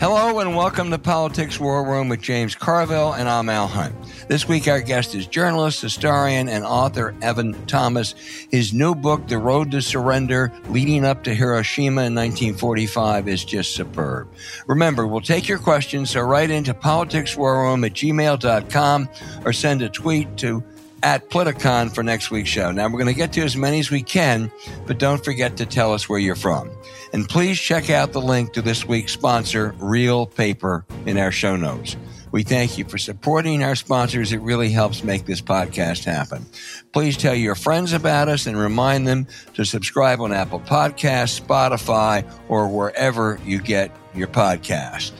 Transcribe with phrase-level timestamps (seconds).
[0.00, 3.96] Hello and welcome to Politics War Room with James Carville, and I'm Al Hunt.
[4.28, 8.14] This week, our guest is journalist, historian, and author Evan Thomas.
[8.48, 13.74] His new book, The Road to Surrender Leading Up to Hiroshima in 1945, is just
[13.74, 14.28] superb.
[14.68, 19.08] Remember, we'll take your questions, so write into politicswarroom at gmail.com
[19.44, 20.62] or send a tweet to
[21.02, 22.70] at Politicon for next week's show.
[22.70, 24.50] Now, we're going to get to as many as we can,
[24.86, 26.70] but don't forget to tell us where you're from.
[27.12, 31.56] And please check out the link to this week's sponsor, Real Paper, in our show
[31.56, 31.96] notes.
[32.30, 34.32] We thank you for supporting our sponsors.
[34.32, 36.44] It really helps make this podcast happen.
[36.92, 42.30] Please tell your friends about us and remind them to subscribe on Apple Podcasts, Spotify,
[42.48, 45.12] or wherever you get your podcast.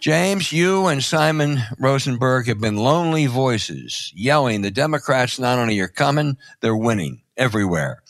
[0.00, 5.88] James, you and Simon Rosenberg have been lonely voices yelling the Democrats not only are
[5.88, 8.04] coming, they're winning everywhere.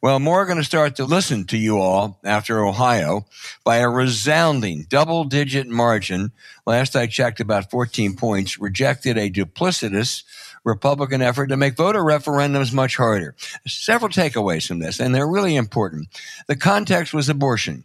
[0.00, 3.26] Well, more are going to start to listen to you all after Ohio
[3.64, 6.30] by a resounding double digit margin.
[6.64, 10.22] Last I checked, about 14 points rejected a duplicitous
[10.64, 13.34] Republican effort to make voter referendums much harder.
[13.66, 16.06] Several takeaways from this, and they're really important.
[16.46, 17.84] The context was abortion.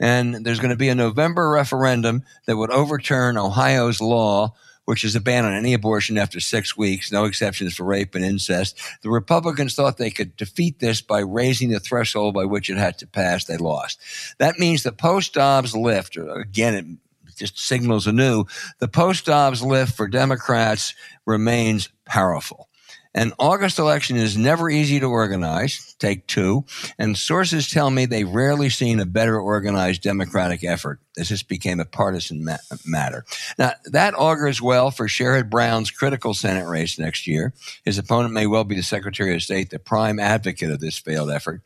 [0.00, 5.16] And there's going to be a November referendum that would overturn Ohio's law which is
[5.16, 8.78] a ban on any abortion after six weeks, no exceptions for rape and incest.
[9.02, 12.98] The Republicans thought they could defeat this by raising the threshold by which it had
[12.98, 13.44] to pass.
[13.44, 13.98] They lost.
[14.38, 18.44] That means the post Dobbs lift, again, it just signals anew,
[18.78, 22.68] the post Dobbs lift for Democrats remains powerful.
[23.14, 25.83] An August election is never easy to organize.
[26.04, 26.66] Take two.
[26.98, 31.80] And sources tell me they've rarely seen a better organized Democratic effort as this became
[31.80, 33.24] a partisan ma- matter.
[33.58, 37.54] Now, that augurs well for Sherrod Brown's critical Senate race next year.
[37.86, 41.30] His opponent may well be the Secretary of State, the prime advocate of this failed
[41.30, 41.62] effort.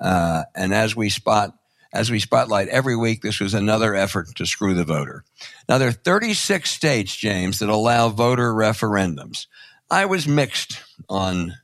[0.00, 1.56] Uh, and as we spot
[1.92, 5.22] as we spotlight every week, this was another effort to screw the voter.
[5.68, 9.46] Now, there are 36 states, James, that allow voter referendums.
[9.88, 11.54] I was mixed on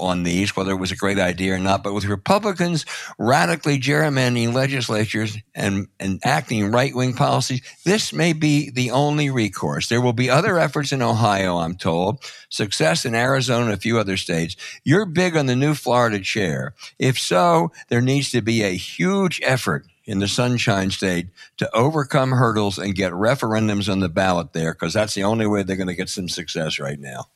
[0.00, 1.82] on these, whether it was a great idea or not.
[1.82, 2.84] But with Republicans
[3.18, 9.88] radically gerrymandering legislatures and, and acting right wing policies, this may be the only recourse.
[9.88, 13.98] There will be other efforts in Ohio, I'm told, success in Arizona, and a few
[13.98, 14.56] other states.
[14.84, 16.74] You're big on the new Florida chair.
[16.98, 21.28] If so, there needs to be a huge effort in the Sunshine State
[21.58, 25.62] to overcome hurdles and get referendums on the ballot there because that's the only way
[25.62, 27.26] they're going to get some success right now.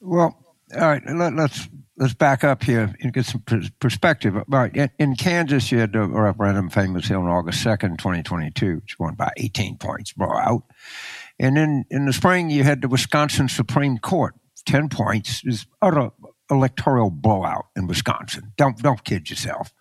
[0.00, 0.36] Well,
[0.74, 3.42] all right, let, us let's back up here and get some
[3.80, 4.36] perspective.
[4.36, 8.22] All right, in, in Kansas, you had uh, the referendum famously on August second, twenty
[8.22, 10.62] twenty two, which won by eighteen points, blowout.
[11.38, 14.34] And then in the spring, you had the Wisconsin Supreme Court,
[14.66, 16.10] ten points, is utter
[16.50, 18.52] electoral blowout in Wisconsin.
[18.56, 19.72] Don't don't kid yourself.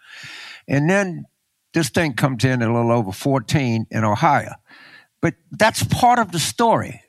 [0.68, 1.26] And then
[1.74, 4.54] this thing comes in a little over 14 in Ohio.
[5.22, 7.02] But that's part of the story.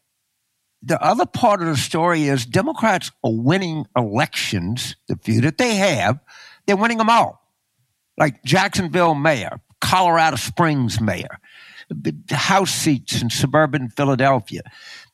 [0.83, 5.75] The other part of the story is Democrats are winning elections, the few that they
[5.77, 6.19] have,
[6.67, 7.43] they're winning them all.
[8.17, 11.39] Like Jacksonville mayor, Colorado Springs mayor,
[12.31, 14.63] House seats in suburban Philadelphia.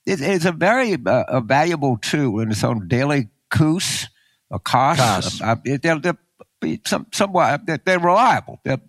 [0.05, 4.09] it's a very uh, a valuable tool in its own Daily Kos,
[4.51, 5.43] a cost.
[5.43, 6.19] Uh, they're, they're
[6.85, 8.61] some, somewhat, they're reliable.
[8.65, 8.81] They're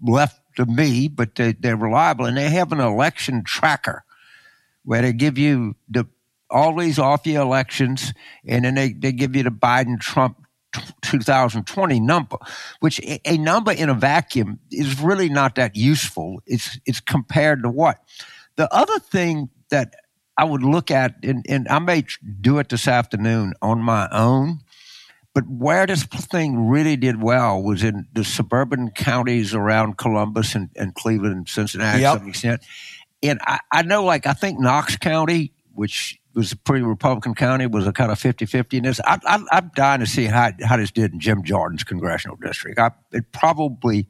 [0.00, 2.26] left to me, but they, they're reliable.
[2.26, 4.04] And they have an election tracker
[4.84, 6.06] where they give you the
[6.52, 8.12] all these off year elections,
[8.46, 10.36] and then they, they give you the Biden Trump
[11.02, 12.36] 2020 number,
[12.80, 16.40] which a number in a vacuum is really not that useful.
[16.46, 17.98] It's it's compared to what?
[18.56, 19.94] The other thing that
[20.36, 22.04] I would look at, and, and I may
[22.40, 24.60] do it this afternoon on my own,
[25.34, 30.70] but where this thing really did well was in the suburban counties around Columbus and,
[30.76, 32.14] and Cleveland and Cincinnati yep.
[32.14, 32.64] to some extent.
[33.22, 37.66] And I, I, know, like, I think Knox County, which was a pretty Republican county,
[37.66, 39.00] was a kind of 50 50 in this.
[39.04, 39.18] I,
[39.52, 42.78] am dying to see how, how this did in Jim Jordan's congressional district.
[42.78, 44.08] I, it probably,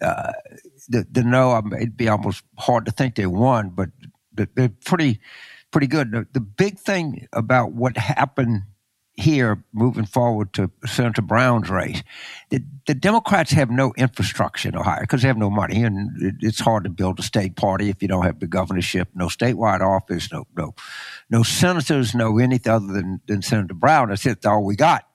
[0.00, 0.32] uh,
[0.88, 3.90] the, the no, it'd be almost hard to think they won, but
[4.34, 5.20] they're pretty,
[5.70, 6.12] pretty good.
[6.12, 8.62] The, the big thing about what happened
[9.14, 12.02] here moving forward to Senator Brown's race.
[12.50, 16.34] The, the Democrats have no infrastructure in Ohio because they have no money, and it,
[16.40, 19.80] it's hard to build a state party if you don't have the governorship, no statewide
[19.80, 20.74] office, no no
[21.30, 24.08] no senators, no anything other than, than Senator Brown.
[24.08, 25.06] That's it, all we got.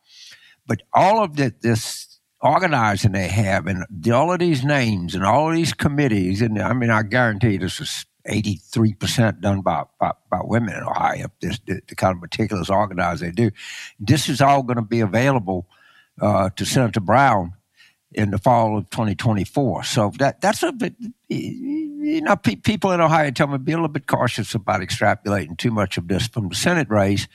[0.68, 5.50] But all of the, this organizing they have and all of these names and all
[5.50, 10.40] of these committees, and I mean, I guarantee this is 83% done by, by, by,
[10.44, 13.52] women in Ohio, this, the, the, kind of meticulous organize they do.
[14.00, 15.68] This is all going to be available
[16.22, 17.54] uh, to Senator Brown
[18.12, 19.84] in the fall of 2024.
[19.84, 20.96] So that that's a bit,
[21.30, 25.58] you know, pe- people in Ohio tell me be a little bit cautious about extrapolating
[25.58, 27.28] too much of this from the Senate race.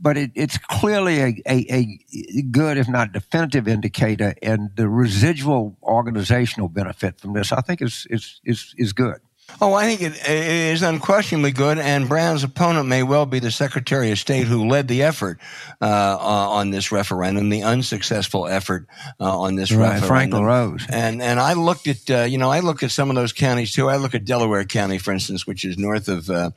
[0.00, 5.76] But it, it's clearly a, a, a, good, if not definitive, indicator, and the residual
[5.82, 9.18] organizational benefit from this, I think, is is is, is good.
[9.60, 13.50] Oh, I think it, it is unquestionably good, and Brown's opponent may well be the
[13.50, 15.40] Secretary of State who led the effort
[15.80, 18.86] uh, on this referendum, the unsuccessful effort
[19.18, 20.08] uh, on this right, referendum.
[20.08, 20.86] Frank LaRose.
[20.88, 23.72] And and I looked at uh, you know I looked at some of those counties
[23.72, 23.88] too.
[23.88, 26.50] I look at Delaware County, for instance, which is north of uh,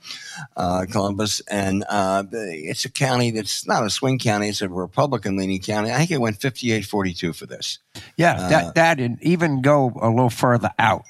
[0.55, 5.37] uh, Columbus, and uh, it's a county that's not a swing county; it's a Republican
[5.37, 5.91] leaning county.
[5.91, 7.79] I think it went 58-42 for this.
[8.15, 11.05] Yeah, that that and even go a little further out.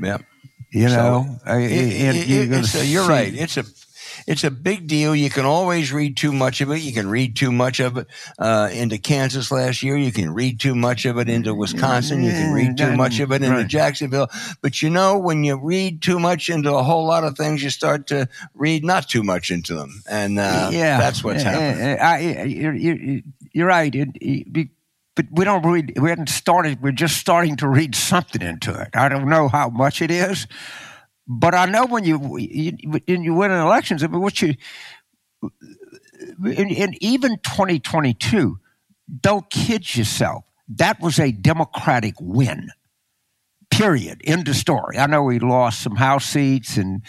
[0.00, 0.18] Yeah.
[0.72, 3.32] You know, so it, it, it, you're, you're right.
[3.34, 3.64] It's a
[4.26, 5.14] it's a big deal.
[5.14, 6.78] You can always read too much of it.
[6.78, 8.06] You can read too much of it
[8.38, 9.96] uh, into Kansas last year.
[9.96, 12.22] You can read too much of it into Wisconsin.
[12.22, 13.66] You can read too much of it into right.
[13.66, 14.28] Jacksonville.
[14.60, 17.70] But you know, when you read too much into a whole lot of things, you
[17.70, 21.98] start to read not too much into them, and uh, yeah, that's what's happening.
[21.98, 22.74] I, you're,
[23.52, 23.94] you're, right.
[23.94, 24.68] It,
[25.14, 25.98] but we don't read.
[26.00, 26.82] We hadn't started.
[26.82, 28.90] We're just starting to read something into it.
[28.94, 30.46] I don't know how much it is,
[31.26, 34.02] but I know when you you, you win elections.
[34.02, 34.54] I mean, what you
[36.44, 38.58] in, in even 2022,
[39.20, 40.44] don't kid yourself.
[40.68, 42.70] That was a Democratic win.
[43.70, 44.20] Period.
[44.24, 44.98] End of story.
[44.98, 47.02] I know we lost some House seats and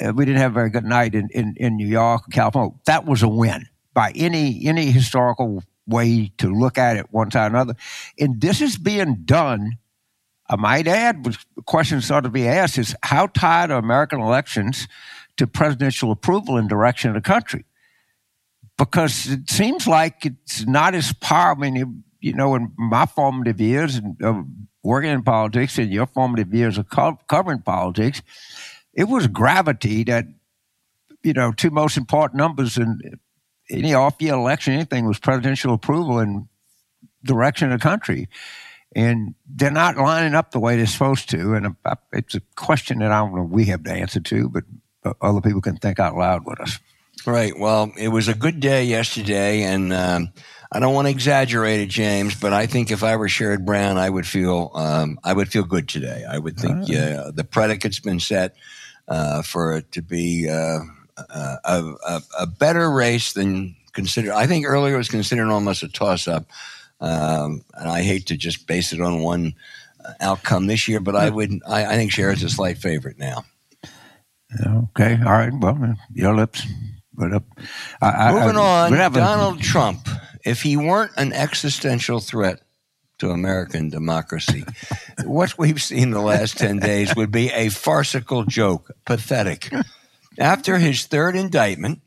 [0.00, 2.74] uh, we didn't have a very good night in, in, in New York, California.
[2.86, 7.54] That was a win by any any historical way to look at it one time
[7.54, 7.74] or another.
[8.18, 9.78] And this is being done,
[10.48, 14.86] I might add, the question ought to be asked is how tied are American elections
[15.38, 17.64] to presidential approval and direction of the country?
[18.76, 21.64] Because it seems like it's not as powerful.
[21.64, 24.42] I mean, you know, in my formative years and uh,
[24.82, 28.22] working in politics and your formative years of co- covering politics,
[28.92, 30.26] it was gravity that,
[31.22, 33.00] you know, two most important numbers in
[33.70, 36.48] any off-year election, anything was presidential approval and
[37.24, 38.28] direction of the country.
[38.96, 41.54] And they're not lining up the way they're supposed to.
[41.54, 41.76] And
[42.12, 44.64] it's a question that I don't know we have to answer to, but
[45.20, 46.78] other people can think out loud with us.
[47.26, 47.52] Right.
[47.58, 50.32] Well, it was a good day yesterday, and um,
[50.70, 53.98] I don't want to exaggerate it, James, but I think if I were Sherrod Brown,
[53.98, 56.24] I would feel um, I would feel good today.
[56.28, 58.54] I would think uh, the predicate's been set
[59.08, 60.78] uh, for it to be uh,
[61.30, 64.32] uh, a, a, a, better race than considered.
[64.32, 66.46] I think earlier it was considered almost a toss up.
[67.00, 69.54] Um, and I hate to just base it on one
[70.04, 71.60] uh, outcome this year, but I would.
[71.66, 73.44] I, I think Sherrod's a slight favorite now.
[74.90, 75.52] Okay, all right.
[75.52, 76.66] Well, your lips.
[77.12, 77.44] But up.
[78.00, 79.12] I, Moving I, on.
[79.12, 80.08] Donald Trump.
[80.44, 82.62] If he weren't an existential threat
[83.18, 84.64] to American democracy,
[85.24, 89.72] what we've seen the last ten days would be a farcical joke, pathetic.
[90.38, 92.00] After his third indictment,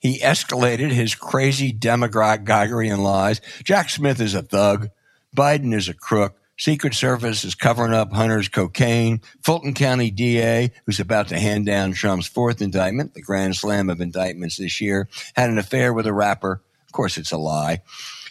[0.00, 3.40] he escalated his crazy demagoguery lies.
[3.64, 4.90] Jack Smith is a thug.
[5.34, 6.36] Biden is a crook.
[6.58, 9.22] Secret Service is covering up Hunter's cocaine.
[9.42, 14.00] Fulton County DA, who's about to hand down Trump's fourth indictment, the grand slam of
[14.00, 16.62] indictments this year, had an affair with a rapper.
[16.86, 17.82] Of course, it's a lie.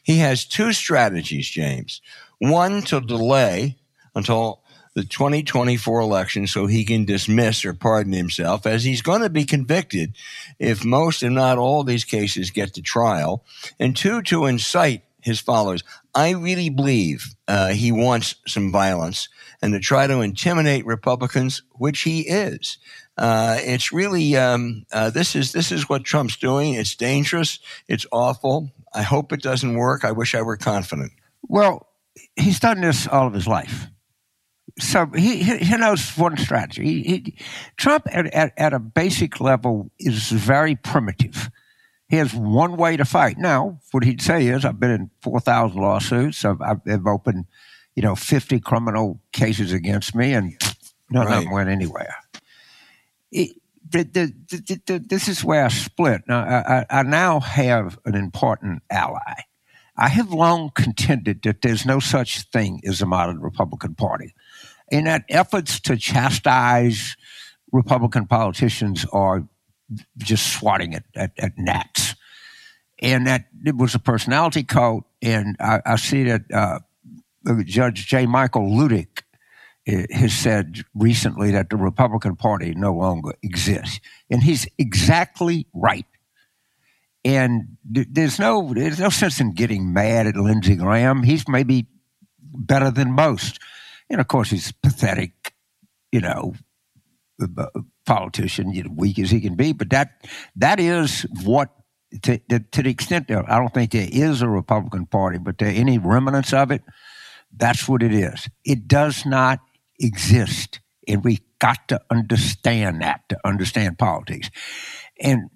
[0.03, 2.01] He has two strategies, James.
[2.37, 3.77] One to delay
[4.13, 4.61] until
[4.97, 9.45] the 2024 election so he can dismiss or pardon himself, as he's going to be
[9.45, 10.15] convicted
[10.57, 13.45] if most, if not all, these cases get to trial.
[13.79, 15.83] And two, to incite his followers.
[16.15, 19.29] I really believe uh, he wants some violence
[19.61, 22.79] and to try to intimidate Republicans, which he is.
[23.19, 26.73] Uh, it's really um, uh, this is this is what Trump's doing.
[26.73, 27.59] It's dangerous.
[27.87, 28.71] It's awful.
[28.95, 30.03] I hope it doesn't work.
[30.03, 31.11] I wish I were confident.
[31.43, 31.87] Well,
[32.35, 33.89] he's done this all of his life
[34.79, 36.83] so he, he knows one strategy.
[36.83, 37.35] He, he,
[37.77, 41.49] Trump, at, at, at, a basic level, is very primitive.
[42.09, 43.37] He has one way to fight.
[43.37, 46.45] Now, what he'd say is, I've been in 4,000 lawsuits.
[46.45, 47.45] I've, I've, opened,
[47.95, 50.53] you know, 50 criminal cases against me, and
[51.09, 51.37] none right.
[51.37, 52.15] of them went anywhere.
[53.31, 53.57] It,
[53.89, 56.21] the, the, the, this is where I split.
[56.27, 59.33] Now, I, I now have an important ally.
[59.97, 64.35] I have long contended that there's no such thing as a modern Republican Party
[64.91, 67.15] in that efforts to chastise
[67.71, 69.47] Republican politicians are
[70.17, 72.15] just swatting at, at, at gnats.
[72.99, 75.03] And that it was a personality cult.
[75.21, 76.79] And I, I see that uh,
[77.63, 78.25] Judge J.
[78.25, 79.21] Michael Luttig
[79.87, 83.99] uh, has said recently that the Republican Party no longer exists.
[84.29, 86.05] And he's exactly right.
[87.23, 91.23] And there's no there's no sense in getting mad at Lindsey Graham.
[91.23, 91.87] He's maybe
[92.39, 93.59] better than most.
[94.09, 95.53] And of course, he's pathetic,
[96.11, 96.53] you know,
[98.05, 99.73] politician, you know, weak as he can be.
[99.73, 101.69] But that that is what,
[102.23, 105.57] to, to, to the extent that I don't think there is a Republican Party, but
[105.57, 106.83] there any remnants of it,
[107.55, 108.49] that's what it is.
[108.65, 109.59] It does not
[109.99, 114.49] exist, and we got to understand that to understand politics.
[115.19, 115.49] And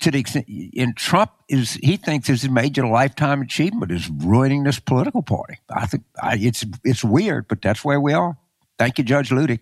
[0.00, 4.78] to the extent, and Trump is, he thinks his major lifetime achievement is ruining this
[4.78, 5.58] political party.
[5.70, 8.36] I think I, it's it's weird, but that's where we are.
[8.78, 9.60] Thank you, Judge Luttig.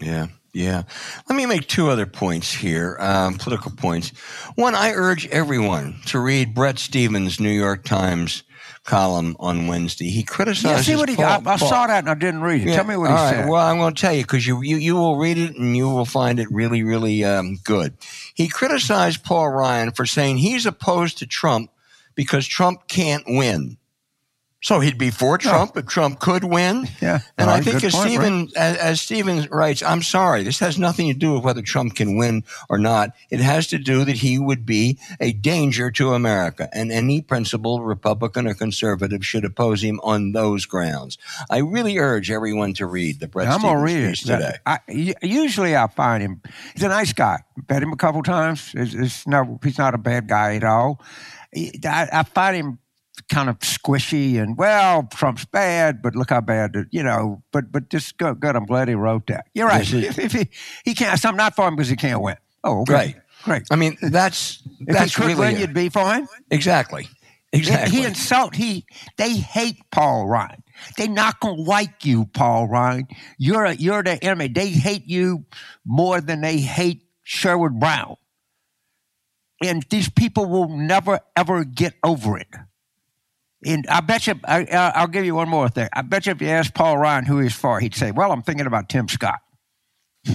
[0.00, 0.26] Yeah.
[0.52, 0.84] Yeah.
[1.28, 4.08] Let me make two other points here, um, political points.
[4.54, 8.42] One, I urge everyone to read Bret Stephens' New York Times
[8.86, 10.08] column on Wednesday.
[10.08, 10.88] He criticized.
[10.88, 12.68] Yeah, see what he, Paul, I, I saw that and I didn't read it.
[12.68, 13.48] Yeah, Tell me what he right, said.
[13.48, 15.88] Well, I'm going to tell you because you, you, you will read it and you
[15.90, 17.94] will find it really, really um, good.
[18.34, 21.70] He criticized Paul Ryan for saying he's opposed to Trump
[22.14, 23.76] because Trump can't win.
[24.62, 26.88] So he'd be for Trump, but Trump could win.
[27.00, 28.56] Yeah, and right, I think as point, Stephen right?
[28.56, 32.16] as, as Stephen writes, I'm sorry, this has nothing to do with whether Trump can
[32.16, 33.10] win or not.
[33.30, 37.84] It has to do that he would be a danger to America, and any principled
[37.84, 41.18] Republican or conservative should oppose him on those grounds.
[41.50, 43.48] I really urge everyone to read the Bret.
[43.48, 44.56] I'm gonna read it today.
[44.64, 44.78] I,
[45.22, 46.40] usually, I find him.
[46.72, 47.40] He's a nice guy.
[47.68, 48.72] Met him a couple times.
[48.74, 51.02] It's, it's no, he's not a bad guy at all.
[51.54, 52.78] I, I find him
[53.28, 57.42] kind of squishy and well, Trump's bad, but look how bad, you know.
[57.52, 58.40] But but just good.
[58.40, 59.46] good I'm glad he wrote that.
[59.54, 59.90] You're right.
[59.92, 60.48] If, if, he
[60.84, 62.36] he can't, I'm not for him because he can't win.
[62.64, 62.92] Oh, okay.
[62.92, 63.16] Right.
[63.44, 63.62] Great.
[63.70, 66.26] I mean, that's if that's he could really win, you'd be for him.
[66.50, 67.08] Exactly.
[67.52, 67.90] Exactly.
[67.90, 68.54] He, he insult.
[68.54, 70.62] He they hate Paul Ryan.
[70.96, 73.06] They not gonna like you, Paul Ryan.
[73.38, 74.48] You're a, you're the enemy.
[74.48, 75.44] They hate you
[75.84, 78.16] more than they hate Sherrod Brown.
[79.62, 82.48] And these people will never ever get over it.
[83.66, 85.88] And I bet you, I, will give you one more thing.
[85.92, 88.42] I bet you if you ask Paul Ryan who he's for, he'd say, Well, I'm
[88.42, 89.40] thinking about Tim Scott.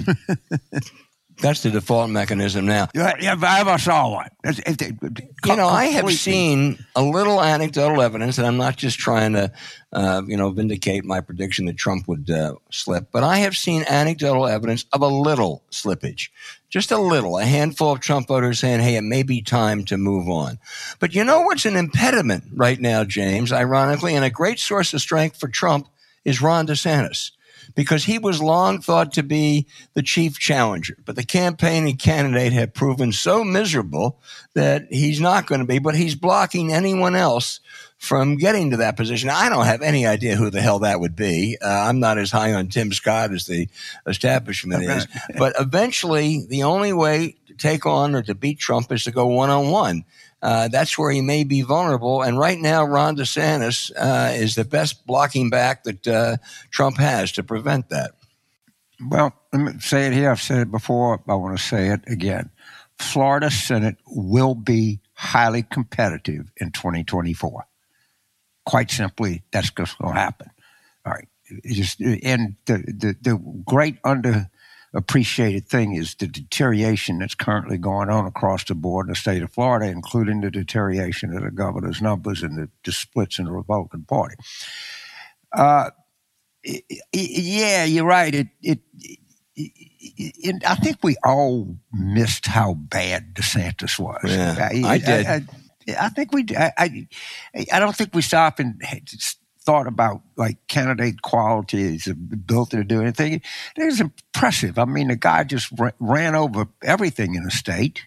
[1.39, 2.89] That's the default mechanism now.
[2.93, 4.29] Yeah, if I ever saw one.
[4.43, 9.51] you know, I have seen a little anecdotal evidence, and I'm not just trying to,
[9.91, 13.83] uh, you know, vindicate my prediction that Trump would uh, slip, but I have seen
[13.89, 16.29] anecdotal evidence of a little slippage
[16.71, 19.97] just a little, a handful of Trump voters saying, hey, it may be time to
[19.97, 20.57] move on.
[20.99, 25.01] But you know what's an impediment right now, James, ironically, and a great source of
[25.01, 25.89] strength for Trump
[26.23, 27.31] is Ron DeSantis
[27.75, 30.97] because he was long thought to be the chief challenger.
[31.05, 34.19] But the campaigning candidate had proven so miserable
[34.53, 37.59] that he's not going to be, but he's blocking anyone else
[37.97, 39.29] from getting to that position.
[39.29, 41.57] I don't have any idea who the hell that would be.
[41.61, 43.69] Uh, I'm not as high on Tim Scott as the
[44.07, 45.07] establishment is.
[45.37, 49.27] But eventually, the only way to take on or to beat Trump is to go
[49.27, 50.03] one on one.
[50.41, 52.21] That's where he may be vulnerable.
[52.21, 56.37] And right now, Ron DeSantis uh, is the best blocking back that uh,
[56.71, 58.11] Trump has to prevent that.
[59.09, 60.31] Well, let me say it here.
[60.31, 61.21] I've said it before.
[61.27, 62.49] I want to say it again.
[62.99, 67.65] Florida Senate will be highly competitive in 2024
[68.65, 70.49] quite simply, that's just going to happen.
[71.05, 71.27] All right.
[71.65, 73.97] just, and the, the, the great
[74.93, 79.41] underappreciated thing is the deterioration that's currently going on across the board in the state
[79.41, 83.51] of Florida, including the deterioration of the governor's numbers and the, the splits in the
[83.51, 84.35] Republican Party.
[85.53, 85.89] Uh,
[87.13, 88.33] yeah, you're right.
[88.33, 88.79] It, it,
[89.55, 94.23] it, I think we all missed how bad DeSantis was.
[94.25, 95.25] Yeah, I, I did.
[95.25, 95.41] I,
[95.99, 96.45] I think we.
[96.57, 97.07] I, I,
[97.73, 98.81] I don't think we stop and
[99.63, 103.41] thought about like candidate qualities, ability to do anything.
[103.77, 104.79] It was impressive.
[104.79, 108.05] I mean, the guy just ran over everything in the state.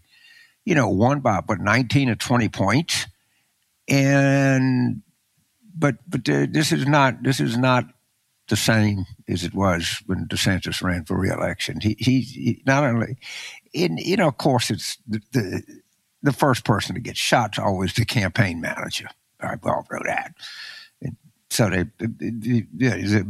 [0.65, 3.07] You know, won by but nineteen or twenty points,
[3.87, 5.03] and
[5.77, 7.85] but but this is not this is not
[8.49, 11.81] the same as it was when DeSantis ran for reelection.
[11.81, 13.17] He he, he not only,
[13.73, 15.63] in you know, of course, it's the, the
[16.23, 19.09] the first person to get shot always the campaign manager.
[19.43, 20.35] We all that.
[21.55, 23.23] So they, they,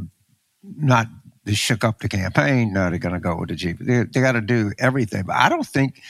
[0.62, 1.08] not
[1.44, 2.72] they shook up the campaign.
[2.72, 3.78] Now they're going to go with the chief.
[3.78, 5.24] They, they got to do everything.
[5.26, 6.00] But I don't think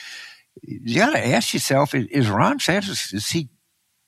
[0.61, 3.49] you got to ask yourself: Is Ron Santos is he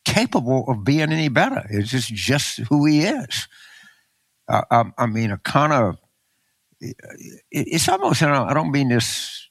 [0.05, 1.65] capable of being any better?
[1.69, 3.47] Is this just who he is?
[4.47, 5.97] Uh, I, I, mean, a kind of
[7.51, 8.23] it's almost.
[8.23, 9.49] I don't mean this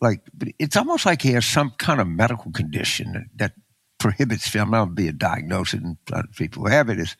[0.00, 0.20] like
[0.58, 3.52] it's almost like he has some kind of medical condition that
[4.04, 4.70] prohibits film.
[4.70, 5.96] Not be a diagnosis, and
[6.36, 7.16] people who have it is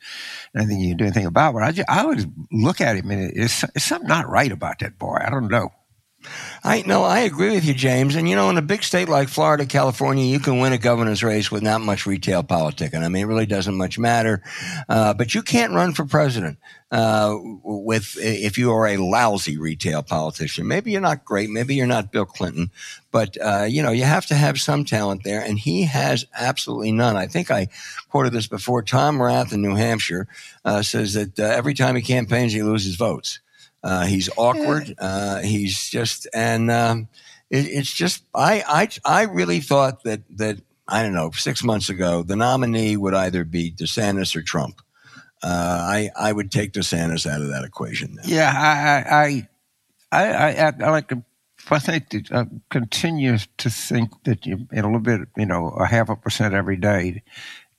[0.55, 1.55] anything you can do anything about.
[1.55, 4.77] But I, just, I always look at him and it's, it's something not right about
[4.79, 5.17] that boy.
[5.19, 5.69] I don't know.
[6.63, 8.15] I no, I agree with you, James.
[8.15, 11.23] And you know, in a big state like Florida, California, you can win a governor's
[11.23, 13.03] race with not much retail politicking.
[13.03, 14.41] I mean, it really doesn't much matter.
[14.89, 16.57] Uh, but you can't run for president
[16.91, 20.67] uh, with if you are a lousy retail politician.
[20.67, 21.49] Maybe you're not great.
[21.49, 22.71] Maybe you're not Bill Clinton.
[23.11, 26.91] But uh, you know, you have to have some talent there, and he has absolutely
[26.91, 27.15] none.
[27.15, 27.67] I think I
[28.09, 28.81] quoted this before.
[28.81, 30.27] Tom Rath in New Hampshire
[30.63, 33.39] uh, says that uh, every time he campaigns, he loses votes.
[33.85, 34.95] Uh, he's awkward.
[34.97, 37.07] Uh, he's just, and um,
[37.51, 41.89] it, it's just, I, I, I really thought that that I don't know, six months
[41.89, 44.81] ago, the nominee would either be DeSantis or Trump.
[45.43, 48.15] Uh, I, I would take DeSantis out of that equation.
[48.15, 48.23] Now.
[48.25, 49.47] Yeah, I, I,
[50.11, 51.23] I, I, I like to.
[51.71, 55.69] I think that, uh, continue to think that you, in a little bit, you know,
[55.69, 57.23] a half a percent every day,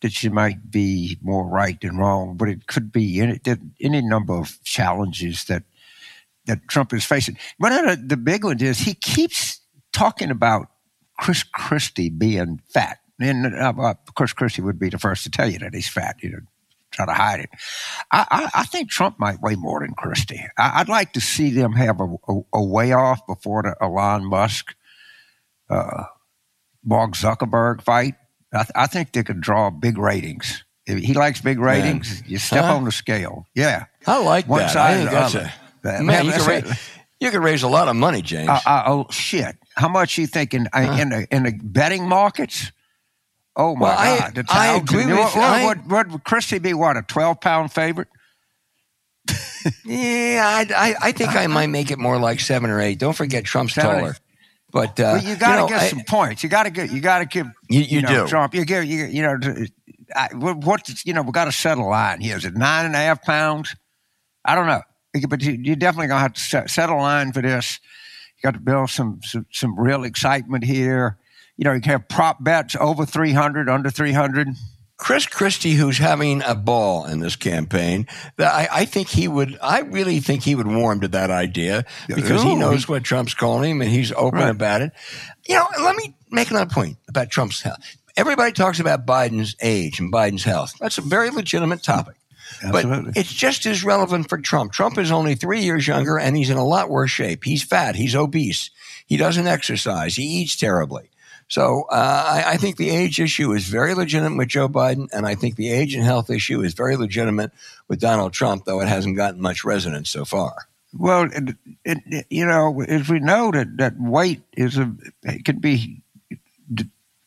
[0.00, 3.40] that you might be more right than wrong, but it could be any,
[3.80, 5.62] any number of challenges that
[6.46, 7.36] that Trump is facing.
[7.58, 9.60] One of the, the big ones is he keeps
[9.92, 10.68] talking about
[11.18, 12.98] Chris Christie being fat.
[13.18, 16.30] And uh, Chris Christie would be the first to tell you that he's fat, you
[16.30, 16.38] know,
[16.92, 17.50] try to hide it.
[18.12, 20.44] I, I, I think Trump might weigh more than Christie.
[20.58, 24.26] I, would like to see them have a, a, a weigh off before the Elon
[24.26, 24.74] Musk,
[25.70, 26.04] uh,
[26.84, 28.14] Mark Zuckerberg fight.
[28.52, 30.62] I, th- I, think they could draw big ratings.
[30.86, 32.76] If he likes big ratings, you step huh?
[32.76, 33.46] on the scale.
[33.54, 33.86] Yeah.
[34.06, 34.76] I like One that.
[34.76, 35.52] I think that's a
[35.86, 36.02] that.
[36.02, 36.90] Man, you, can raise,
[37.20, 38.48] you can raise a lot of money, James.
[38.48, 39.56] Uh, uh, oh shit!
[39.74, 42.72] How much you think in uh, in, the, in the betting markets?
[43.56, 44.46] Oh my well, God!
[44.48, 45.66] I, I agree with what, you.
[45.66, 46.74] What, what, would Christie be?
[46.74, 48.08] What a twelve pound favorite?
[49.84, 52.98] yeah, I, I, I, think I might make it more like seven or eight.
[52.98, 54.14] Don't forget Trump's taller.
[54.70, 56.42] But uh, well, you got to you know, get some points.
[56.42, 56.92] You got to get.
[56.92, 57.46] You got to give.
[57.70, 58.54] You, you, you know, do Trump.
[58.54, 58.84] You give.
[58.84, 59.38] You, you know.
[60.14, 61.22] I, what you know?
[61.22, 62.36] We got to settle a line here.
[62.36, 63.74] Is it nine and a half pounds?
[64.44, 64.82] I don't know
[65.28, 67.80] but you, are definitely going to have to set, set, a line for this.
[68.36, 71.18] You got to build some, some, some real excitement here.
[71.56, 74.48] You know, you can have prop bets over 300, under 300.
[74.98, 79.58] Chris Christie, who's having a ball in this campaign, that I, I, think he would,
[79.62, 83.34] I really think he would warm to that idea because Ooh, he knows what Trump's
[83.34, 84.50] calling him and he's open right.
[84.50, 84.92] about it.
[85.46, 87.78] You know, let me make another point about Trump's health.
[88.16, 90.72] Everybody talks about Biden's age and Biden's health.
[90.80, 92.16] That's a very legitimate topic.
[92.62, 93.12] Absolutely.
[93.12, 94.72] But it's just as relevant for Trump.
[94.72, 97.44] Trump is only three years younger and he's in a lot worse shape.
[97.44, 97.96] He's fat.
[97.96, 98.70] He's obese.
[99.06, 100.16] He doesn't exercise.
[100.16, 101.10] He eats terribly.
[101.48, 105.24] So uh, I, I, think the age issue is very legitimate with Joe Biden, and
[105.24, 107.52] I think the age and health issue is very legitimate
[107.86, 110.66] with Donald Trump, though it hasn't gotten much resonance so far.
[110.92, 114.92] Well, it, it, you know, as we know that that weight is a
[115.22, 116.02] it can be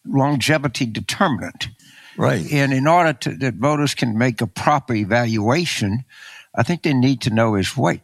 [0.05, 1.67] longevity determinant.
[2.19, 2.51] Right.
[2.51, 6.03] And in order to, that voters can make a proper evaluation,
[6.53, 8.01] I think they need to know his weight.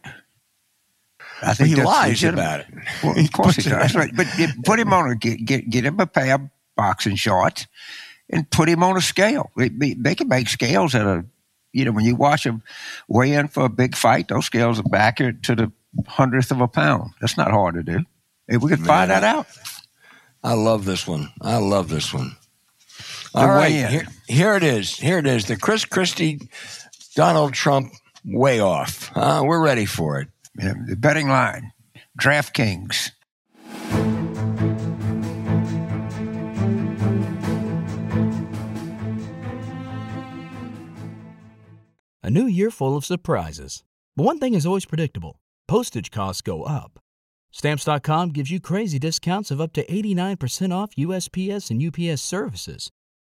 [1.42, 2.40] I think well, he lies legitimate.
[2.40, 2.66] about it.
[3.02, 3.94] Well, of course he does.
[3.94, 4.10] Right.
[4.16, 4.26] But
[4.64, 7.66] put him on a get, get get him a pair of boxing shorts
[8.30, 9.50] and put him on a scale.
[9.54, 11.26] They can make scales at a
[11.74, 12.62] you know when you watch him
[13.08, 15.70] weigh in for a big fight, those scales are back to the
[16.06, 17.10] hundredth of a pound.
[17.20, 18.00] That's not hard to do.
[18.48, 19.46] If we could find that out.
[20.42, 21.28] I love this one.
[21.42, 22.36] I love this one.
[23.36, 24.96] All right, here, here, it is.
[24.96, 25.44] Here it is.
[25.44, 26.48] The Chris Christie,
[27.14, 27.92] Donald Trump
[28.24, 29.10] weigh off.
[29.14, 30.28] Uh, we're ready for it.
[30.58, 31.72] Yeah, the betting line,
[32.18, 33.10] DraftKings.
[42.22, 43.84] A new year full of surprises.
[44.16, 46.98] But one thing is always predictable postage costs go up.
[47.50, 52.90] Stamps.com gives you crazy discounts of up to 89% off USPS and UPS services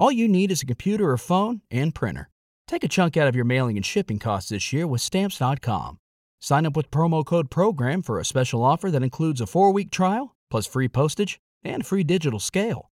[0.00, 2.30] All you need is a computer or phone and printer.
[2.66, 5.98] Take a chunk out of your mailing and shipping costs this year with Stamps.com.
[6.40, 9.90] Sign up with promo code PROGRAM for a special offer that includes a four week
[9.90, 12.90] trial, plus free postage and free digital scale.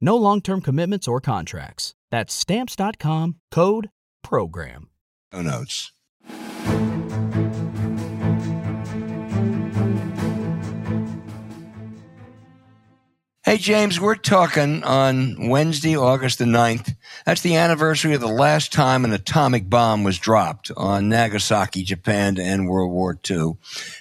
[0.00, 1.92] No long term commitments or contracts.
[2.10, 3.90] That's Stamps.com code
[4.22, 4.88] PROGRAM.
[5.34, 5.92] No notes.
[13.48, 16.96] Hey, James, we're talking on Wednesday, August the 9th.
[17.24, 22.34] That's the anniversary of the last time an atomic bomb was dropped on Nagasaki, Japan
[22.34, 23.54] to end World War II,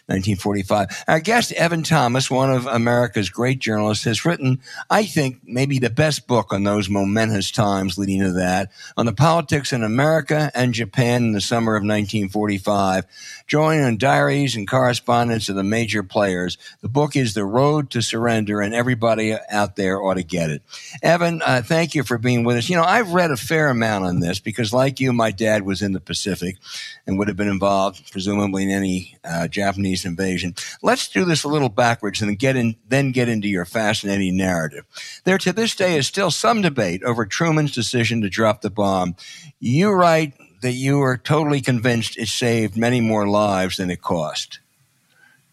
[0.08, 1.04] 1945.
[1.08, 5.92] Our guest, Evan Thomas, one of America's great journalists, has written, I think, maybe the
[5.92, 10.74] best book on those momentous times leading to that, on the politics in America and
[10.74, 13.06] Japan in the summer of 1945,
[13.46, 16.58] drawing on diaries and correspondence of the major players.
[16.82, 20.62] The book is The Road to Surrender, and everybody out there ought to get it.
[21.02, 22.69] Evan, uh, thank you for being with us.
[22.69, 25.82] You know, I've read a fair amount on this because, like you, my dad was
[25.82, 26.58] in the Pacific
[27.06, 30.56] and would have been involved, presumably, in any uh, Japanese invasion.
[30.82, 34.86] Let's do this a little backwards and get in, then get into your fascinating narrative.
[35.24, 39.15] There, to this day, is still some debate over Truman's decision to drop the bomb.
[39.60, 44.60] You write that you are totally convinced it saved many more lives than it cost.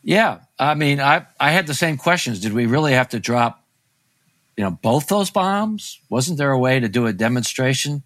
[0.02, 2.40] Yeah, I mean, I I had the same questions.
[2.40, 3.61] Did we really have to drop
[4.56, 6.00] you know, both those bombs?
[6.08, 8.02] Wasn't there a way to do a demonstration?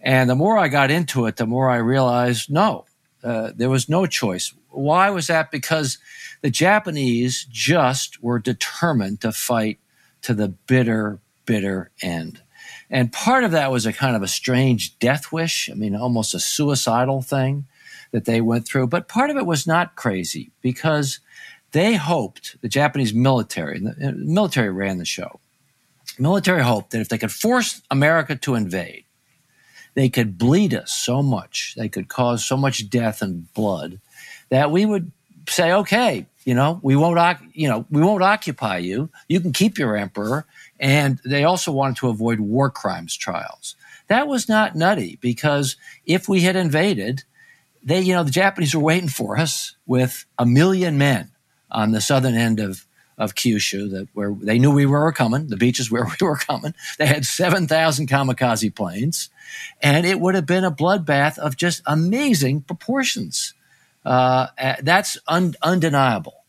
[0.00, 2.86] And the more I got into it, the more I realized no,
[3.22, 4.54] uh, there was no choice.
[4.70, 5.50] Why was that?
[5.50, 5.98] Because
[6.42, 9.78] the Japanese just were determined to fight
[10.22, 12.42] to the bitter, bitter end.
[12.88, 15.68] And part of that was a kind of a strange death wish.
[15.70, 17.66] I mean, almost a suicidal thing
[18.10, 18.88] that they went through.
[18.88, 21.20] But part of it was not crazy because
[21.72, 25.39] they hoped the Japanese military, the military ran the show
[26.20, 29.04] military hoped that if they could force America to invade,
[29.94, 34.00] they could bleed us so much, they could cause so much death and blood
[34.50, 35.10] that we would
[35.48, 39.10] say, okay, you know, we won't, you know, we won't occupy you.
[39.28, 40.46] You can keep your emperor.
[40.78, 43.76] And they also wanted to avoid war crimes trials.
[44.08, 47.24] That was not nutty because if we had invaded,
[47.82, 51.30] they, you know, the Japanese were waiting for us with a million men
[51.70, 52.86] on the southern end of
[53.20, 56.74] of Kyushu that where they knew we were coming, the beaches where we were coming.
[56.98, 59.28] They had 7,000 kamikaze planes,
[59.82, 63.54] and it would have been a bloodbath of just amazing proportions.
[64.04, 64.46] Uh,
[64.82, 66.44] that's un- undeniable.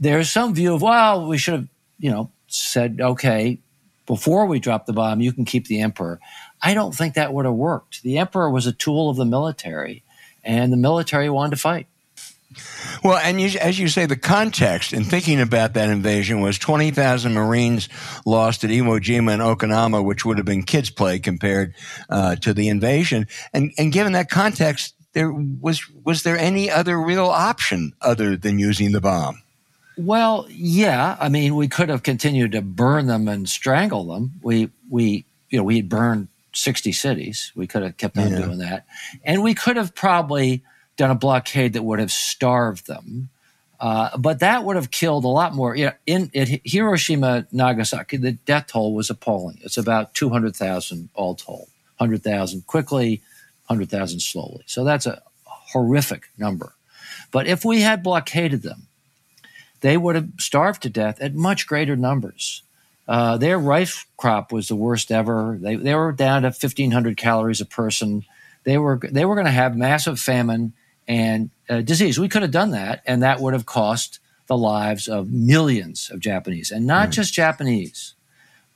[0.00, 1.68] There's some view of, well, we should have,
[2.00, 3.60] you know, said, okay,
[4.04, 6.18] before we drop the bomb, you can keep the emperor.
[6.60, 8.02] I don't think that would have worked.
[8.02, 10.02] The emperor was a tool of the military,
[10.42, 11.86] and the military wanted to fight.
[13.04, 17.34] Well, and you, as you say, the context in thinking about that invasion was 20,000
[17.34, 17.88] Marines
[18.24, 21.74] lost at Iwo Jima and Okinawa, which would have been kids' play compared
[22.08, 23.26] uh, to the invasion.
[23.52, 28.58] And, and given that context, there was was there any other real option other than
[28.58, 29.42] using the bomb?
[29.96, 31.16] Well, yeah.
[31.18, 34.34] I mean, we could have continued to burn them and strangle them.
[34.42, 37.52] We we you know we had burned 60 cities.
[37.56, 38.38] We could have kept on yeah.
[38.38, 38.86] doing that,
[39.24, 40.62] and we could have probably
[40.98, 43.30] done a blockade that would have starved them.
[43.80, 45.74] Uh, but that would have killed a lot more.
[45.74, 46.30] You know, in
[46.64, 49.60] Hiroshima, Nagasaki, the death toll was appalling.
[49.62, 51.68] It's about 200,000 all told.
[51.98, 53.22] 100,000 quickly,
[53.66, 54.64] 100,000 slowly.
[54.66, 56.74] So that's a horrific number.
[57.30, 58.88] But if we had blockaded them,
[59.80, 62.62] they would have starved to death at much greater numbers.
[63.06, 65.56] Uh, their rice crop was the worst ever.
[65.60, 68.24] They, they were down to 1,500 calories a person.
[68.64, 70.72] They were, they were going to have massive famine
[71.08, 72.20] and uh, disease.
[72.20, 76.20] We could have done that, and that would have cost the lives of millions of
[76.20, 77.12] Japanese, and not mm.
[77.12, 78.14] just Japanese.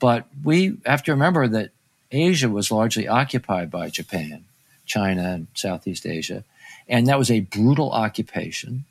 [0.00, 1.70] But we have to remember that
[2.10, 4.44] Asia was largely occupied by Japan,
[4.86, 6.44] China, and Southeast Asia,
[6.88, 8.84] and that was a brutal occupation.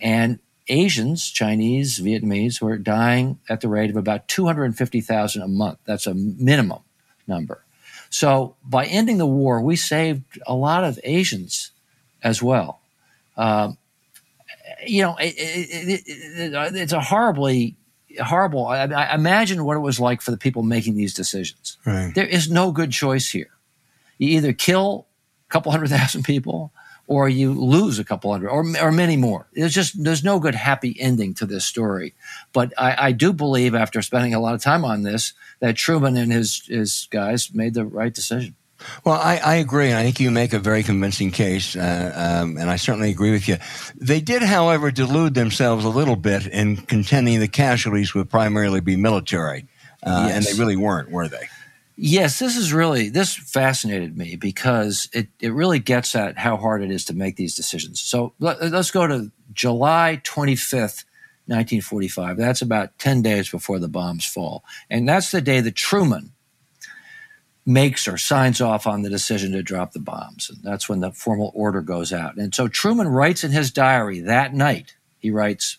[0.00, 5.78] And Asians, Chinese, Vietnamese, were dying at the rate of about 250,000 a month.
[5.84, 6.80] That's a minimum
[7.26, 7.62] number.
[8.08, 11.70] So by ending the war, we saved a lot of Asians
[12.22, 12.80] as well.
[13.36, 13.78] Um,
[14.86, 17.76] you know, it, it, it, it's a horribly
[18.22, 18.66] horrible.
[18.66, 21.78] I, I, imagine what it was like for the people making these decisions.
[21.84, 22.14] Right.
[22.14, 23.50] There is no good choice here.
[24.18, 25.06] You either kill
[25.48, 26.72] a couple hundred thousand people,
[27.06, 29.46] or you lose a couple hundred, or or many more.
[29.52, 32.14] There's just there's no good happy ending to this story.
[32.52, 36.16] But I, I do believe, after spending a lot of time on this, that Truman
[36.16, 38.54] and his his guys made the right decision.
[39.04, 39.92] Well, I, I, agree.
[39.92, 43.48] I think you make a very convincing case, uh, um, and I certainly agree with
[43.48, 43.56] you.
[43.96, 48.96] They did, however, delude themselves a little bit in contending the casualties would primarily be
[48.96, 49.66] military,
[50.02, 50.36] uh, yes.
[50.36, 51.48] and they really weren't, were they?
[51.96, 56.82] Yes, this is really this fascinated me because it, it really gets at how hard
[56.82, 58.00] it is to make these decisions.
[58.00, 61.04] So let, us go to July 25th,
[61.46, 62.36] 1945.
[62.36, 64.64] That's about 10 days before the bombs fall.
[64.90, 66.33] And that's the day that Truman
[67.66, 70.50] makes or signs off on the decision to drop the bombs.
[70.50, 72.36] And that's when the formal order goes out.
[72.36, 75.78] And so Truman writes in his diary that night, he writes,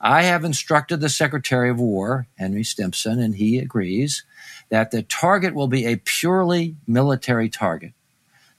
[0.00, 4.24] I have instructed the Secretary of War, Henry Stimson, and he agrees
[4.68, 7.94] that the target will be a purely military target,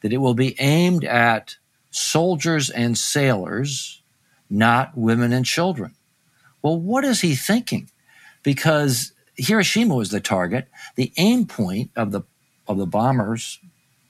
[0.02, 1.58] that it will be aimed at
[1.92, 4.02] soldiers and sailors,
[4.50, 5.94] not women and children.
[6.64, 7.92] Well, what is he thinking?
[8.42, 10.68] Because Hiroshima was the target.
[10.96, 12.22] The aim point of the
[12.68, 13.60] of the bombers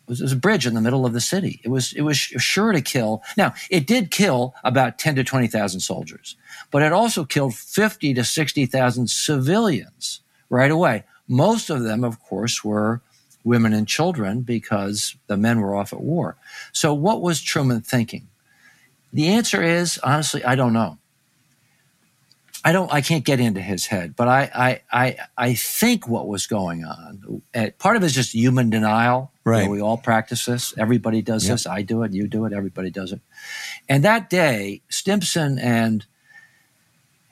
[0.08, 1.60] was, was a bridge in the middle of the city.
[1.64, 3.24] It was it was sure to kill.
[3.38, 6.36] Now it did kill about ten to twenty thousand soldiers,
[6.72, 11.04] but it also killed fifty to sixty thousand civilians right away.
[11.28, 13.02] Most of them, of course, were
[13.44, 16.36] women and children because the men were off at war.
[16.72, 18.28] So what was Truman thinking?
[19.14, 20.98] The answer is honestly, I don't know.
[22.68, 22.92] I don't.
[22.92, 26.84] I can't get into his head, but I, I, I, I think what was going
[26.84, 27.44] on.
[27.78, 29.32] Part of it is just human denial.
[29.44, 29.60] Right.
[29.60, 30.74] You know, we all practice this.
[30.76, 31.54] Everybody does Yep.
[31.54, 31.68] this.
[31.68, 32.14] I do it.
[32.14, 32.54] You do it.
[32.54, 33.20] Everybody does it.
[33.88, 36.08] And that day, Stimson and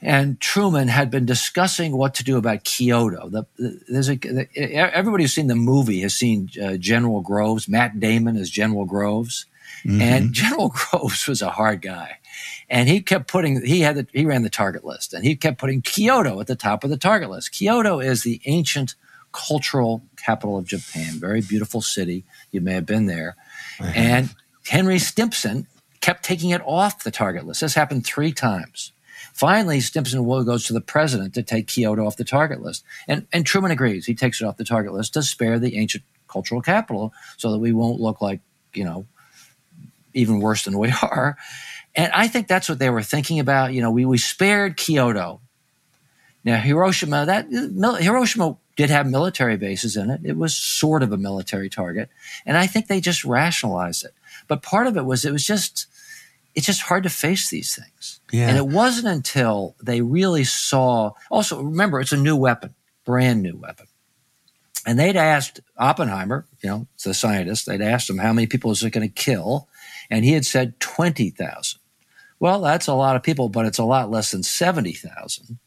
[0.01, 3.29] and Truman had been discussing what to do about Kyoto.
[3.29, 7.67] The, the, there's a, the, everybody who's seen the movie has seen uh, General Groves.
[7.69, 9.45] Matt Damon as General Groves,
[9.85, 12.17] and General Groves was a hard guy,
[12.69, 15.59] and he kept putting he had the, he ran the target list, and he kept
[15.59, 17.51] putting Kyoto at the top of the target list.
[17.51, 18.95] Kyoto is the ancient
[19.31, 22.23] cultural capital of Japan, very beautiful city.
[22.51, 23.35] You may have been there,
[23.79, 23.91] uh-huh.
[23.95, 24.35] and
[24.67, 25.67] Henry Stimson
[26.01, 27.61] kept taking it off the target list.
[27.61, 28.91] This happened three times.
[29.33, 32.83] Finally, Stimson will goes to the president to take Kyoto off the target list.
[33.07, 34.05] And, and Truman agrees.
[34.05, 37.59] He takes it off the target list to spare the ancient cultural capital so that
[37.59, 38.41] we won't look like,
[38.73, 39.05] you know,
[40.13, 41.37] even worse than we are.
[41.95, 43.73] And I think that's what they were thinking about.
[43.73, 45.41] You know, we, we spared Kyoto.
[46.43, 47.47] Now, Hiroshima, that
[48.01, 50.21] Hiroshima did have military bases in it.
[50.23, 52.09] It was sort of a military target.
[52.45, 54.13] And I think they just rationalized it.
[54.47, 55.87] But part of it was it was just
[56.55, 58.19] it's just hard to face these things.
[58.31, 58.47] Yeah.
[58.47, 62.73] And it wasn't until they really saw also remember it's a new weapon,
[63.05, 63.87] brand new weapon.
[64.85, 68.83] And they'd asked Oppenheimer, you know, the scientist, they'd asked him how many people is
[68.83, 69.69] it going to kill?
[70.09, 71.79] And he had said 20,000.
[72.43, 75.59] Well, that's a lot of people, but it's a lot less than 70,000.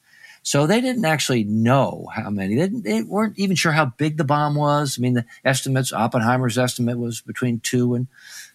[0.43, 2.55] So they didn't actually know how many.
[2.55, 4.99] They, they weren't even sure how big the bomb was.
[4.99, 8.09] I mean, the estimates, Oppenheimer's estimate was between two and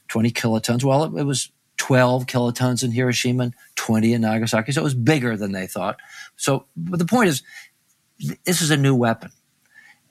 [0.10, 0.84] 20 kilotons.
[0.84, 4.72] Well, it, it was 12 kilotons in Hiroshima and 20 in Nagasaki.
[4.72, 5.98] So it was bigger than they thought.
[6.36, 7.42] So, but the point is,
[8.46, 9.32] this is a new weapon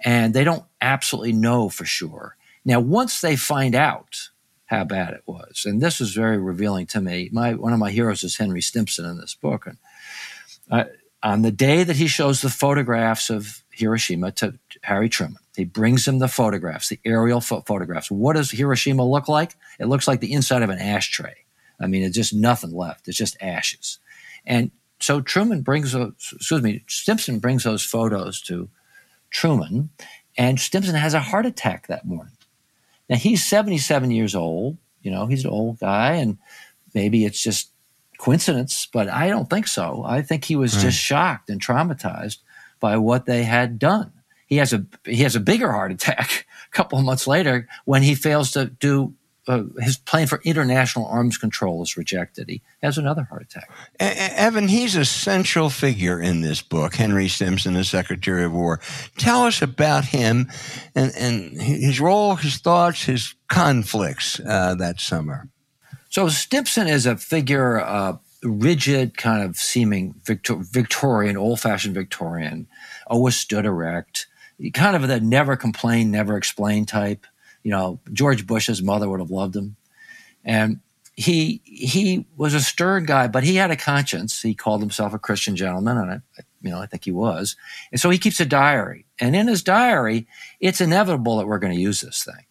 [0.00, 2.36] and they don't absolutely know for sure.
[2.64, 4.29] Now, once they find out
[4.70, 7.90] how bad it was, and this is very revealing to me, my, one of my
[7.90, 9.66] heroes is Henry Stimson in this book.
[9.66, 9.78] And
[10.70, 10.84] uh,
[11.24, 14.54] on the day that he shows the photographs of Hiroshima to
[14.84, 18.12] Harry Truman, he brings him the photographs, the aerial pho- photographs.
[18.12, 19.56] What does Hiroshima look like?
[19.80, 21.34] It looks like the inside of an ashtray.
[21.80, 23.08] I mean, it's just nothing left.
[23.08, 23.98] It's just ashes.
[24.46, 28.70] And so Truman brings those, excuse me, Stimson brings those photos to
[29.30, 29.90] Truman,
[30.38, 32.36] and Stimson has a heart attack that morning.
[33.10, 34.78] Now he's 77 years old.
[35.02, 36.38] You know, he's an old guy, and
[36.94, 37.70] maybe it's just
[38.18, 40.04] coincidence, but I don't think so.
[40.06, 42.38] I think he was just shocked and traumatized
[42.78, 44.12] by what they had done.
[44.46, 48.02] He has a he has a bigger heart attack a couple of months later when
[48.02, 49.14] he fails to do
[49.48, 52.48] uh, his plan for international arms control is rejected.
[52.48, 53.70] He has another heart attack.
[53.98, 58.80] Evan, he's a central figure in this book, Henry Stimson, the Secretary of War.
[59.16, 60.50] Tell us about him
[60.94, 65.48] and, and his role, his thoughts, his conflicts uh, that summer.
[66.10, 72.66] So Stimson is a figure, uh, rigid, kind of seeming Victor- Victorian, old-fashioned Victorian,
[73.06, 74.26] always stood erect,
[74.72, 77.26] kind of the never complain, never explain type.
[77.62, 79.76] You know, George Bush's mother would have loved him,
[80.44, 80.80] and
[81.14, 84.40] he he was a stern guy, but he had a conscience.
[84.40, 86.20] He called himself a Christian gentleman, and I,
[86.62, 87.56] you know, I think he was.
[87.92, 90.26] And so he keeps a diary, and in his diary,
[90.60, 92.46] it's inevitable that we're going to use this thing.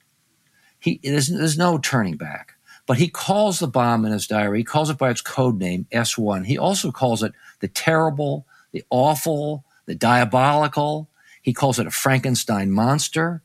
[0.79, 2.55] He there's, there's no turning back
[2.89, 5.85] but he calls the bomb in his diary, he calls it by its code name,
[5.91, 6.47] S1.
[6.47, 11.07] He also calls it the terrible, the awful, the diabolical.
[11.43, 13.43] He calls it a Frankenstein monster.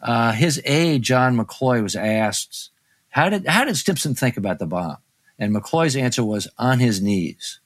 [0.00, 2.70] Uh, his aide, John McCloy, was asked,
[3.10, 4.98] how did, how did Stimson think about the bomb?
[5.38, 7.60] And McCloy's answer was on his knees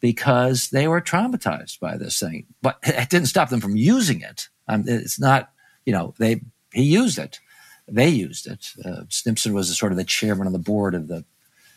[0.00, 2.46] because they were traumatized by this thing.
[2.62, 4.48] But it didn't stop them from using it.
[4.68, 5.50] Um, it's not,
[5.84, 7.40] you know, they he used it
[7.90, 8.72] they used it.
[8.84, 11.24] Uh, Stimson was sort of the chairman of the board of the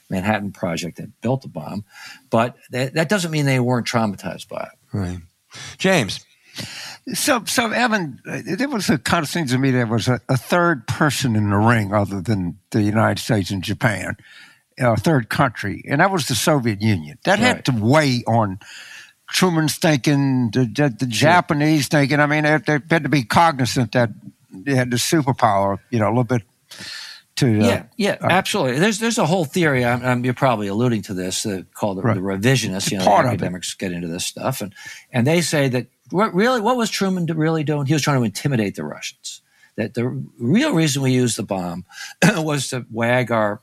[0.09, 1.85] Manhattan Project that built the bomb,
[2.29, 4.97] but that, that doesn't mean they weren't traumatized by it.
[4.97, 5.19] Right.
[5.77, 6.23] James.
[7.13, 10.21] So, so Evan, uh, there was a kind of seems to me there was a,
[10.29, 14.15] a third person in the ring other than the United States and Japan,
[14.79, 17.17] a third country, and that was the Soviet Union.
[17.25, 17.47] That Right.
[17.47, 18.59] had to weigh on
[19.29, 22.19] Truman's thinking, the, the, the Japanese thinking.
[22.19, 24.11] I mean, they, they had to be cognizant that
[24.51, 26.43] they had the superpower, you know, a little bit
[27.37, 27.59] to.
[27.59, 28.79] Uh, yeah, yeah, uh, absolutely.
[28.79, 29.85] There's there's a whole theory.
[29.85, 32.15] I'm, I'm, you're probably alluding to this uh, called the, right.
[32.15, 32.91] the revisionists.
[32.91, 34.73] You know, the academics get into this stuff, and
[35.11, 37.85] and they say that what, really what was Truman really doing?
[37.85, 39.41] He was trying to intimidate the Russians.
[39.75, 41.85] That the real reason we used the bomb
[42.37, 43.61] was to wag our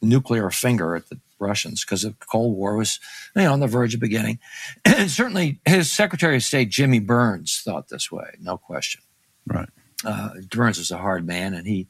[0.00, 2.98] nuclear finger at the Russians because the Cold War was,
[3.36, 4.38] you know, on the verge of beginning.
[4.84, 9.02] And certainly his Secretary of State, Jimmy Byrnes, thought this way, no question.
[9.46, 9.68] Right.
[10.04, 11.88] Uh, Byrnes was a hard man and he,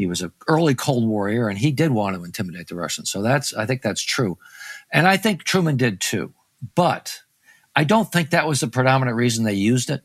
[0.00, 3.10] he was an early Cold Warrior and he did want to intimidate the Russians.
[3.10, 4.38] So that's, I think that's true.
[4.90, 6.32] And I think Truman did too.
[6.74, 7.20] But
[7.76, 10.00] I don't think that was the predominant reason they used it.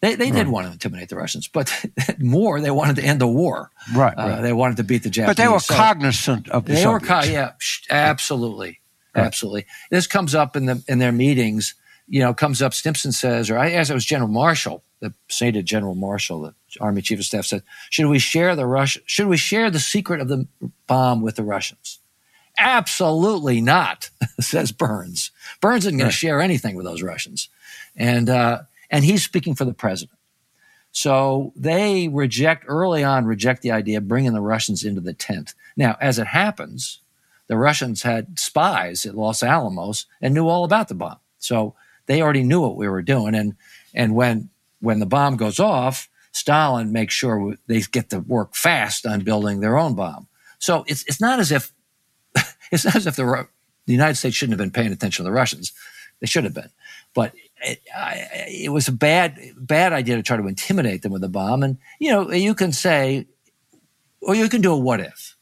[0.00, 0.34] They, they right.
[0.34, 1.70] did want to intimidate the Russians, but
[2.18, 3.70] more, they wanted to end the war.
[3.94, 5.36] Right, uh, They wanted to beat the Japanese.
[5.36, 7.02] But they were so cognizant of the They Soviets.
[7.02, 7.52] were, co- yeah,
[7.90, 8.80] absolutely,
[9.14, 9.26] right.
[9.26, 9.66] absolutely.
[9.90, 11.74] This comes up in the in their meetings.
[12.08, 12.74] You know, comes up.
[12.74, 17.02] Stimson says, or I, as it was General Marshall, the sated General Marshall, the Army
[17.02, 18.98] Chief of Staff, said, "Should we share the Rush?
[19.06, 20.46] Should we share the secret of the
[20.86, 21.98] bomb with the Russians?"
[22.58, 24.10] Absolutely not,
[24.40, 25.30] says Byrnes.
[25.60, 26.12] Byrnes isn't going right.
[26.12, 27.48] to share anything with those Russians,
[27.96, 30.18] and uh, and he's speaking for the president.
[30.92, 35.54] So they reject early on, reject the idea of bringing the Russians into the tent.
[35.74, 37.00] Now, as it happens,
[37.46, 41.18] the Russians had spies at Los Alamos and knew all about the bomb.
[41.38, 41.74] So
[42.06, 43.34] they already knew what we were doing.
[43.34, 43.54] And
[43.94, 49.06] and when when the bomb goes off, Stalin makes sure they get to work fast
[49.06, 50.28] on building their own bomb.
[50.58, 51.72] So it's it's not as if
[52.72, 53.46] it's not as if the
[53.86, 55.72] the United States shouldn't have been paying attention to the Russians.
[56.20, 56.70] They should have been,
[57.14, 57.34] but
[57.64, 57.80] it,
[58.46, 61.64] it, was a bad bad idea to try to intimidate them with a bomb.
[61.64, 63.26] And you know, you can say,
[64.20, 65.36] or you can do a what if.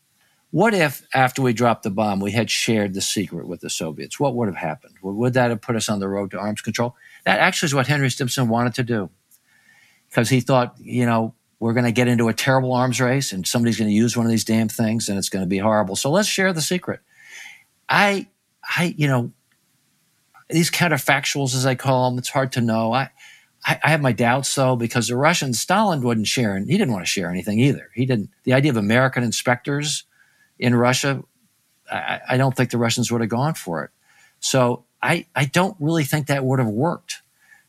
[0.50, 4.18] What if after we dropped the bomb, we had shared the secret with the Soviets?
[4.18, 4.96] What would have happened?
[5.00, 6.96] Would that have put us on the road to arms control?
[7.24, 9.10] That actually is what Henry Stimson wanted to do,
[10.08, 13.46] because he thought, you know, we're going to get into a terrible arms race, and
[13.46, 15.94] somebody's going to use one of these damn things, and it's going to be horrible.
[15.94, 17.00] So let's share the secret.
[17.88, 18.28] I,
[18.64, 19.32] I, you know,
[20.48, 22.92] these counterfactuals, as I call them, it's hard to know.
[22.92, 23.10] I,
[23.64, 26.92] I, I have my doubts though, because the Russians, Stalin wouldn't share, and he didn't
[26.92, 27.90] want to share anything either.
[27.94, 28.30] He didn't.
[28.44, 30.04] The idea of American inspectors
[30.60, 31.24] in Russia,
[31.90, 33.90] I, I don't think the Russians would have gone for it.
[34.38, 37.22] So I, I don't really think that would have worked.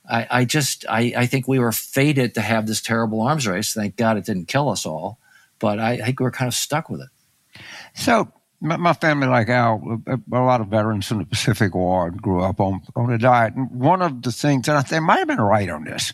[0.09, 3.73] I, I just, I, I think we were fated to have this terrible arms race.
[3.73, 5.19] Thank God it didn't kill us all,
[5.59, 7.61] but I, I think we're kind of stuck with it.
[7.95, 12.43] So my, family, like Al, a, a, lot of veterans from the Pacific War grew
[12.43, 13.55] up on on a diet.
[13.55, 16.13] And one of the things, and I think might have been right on this,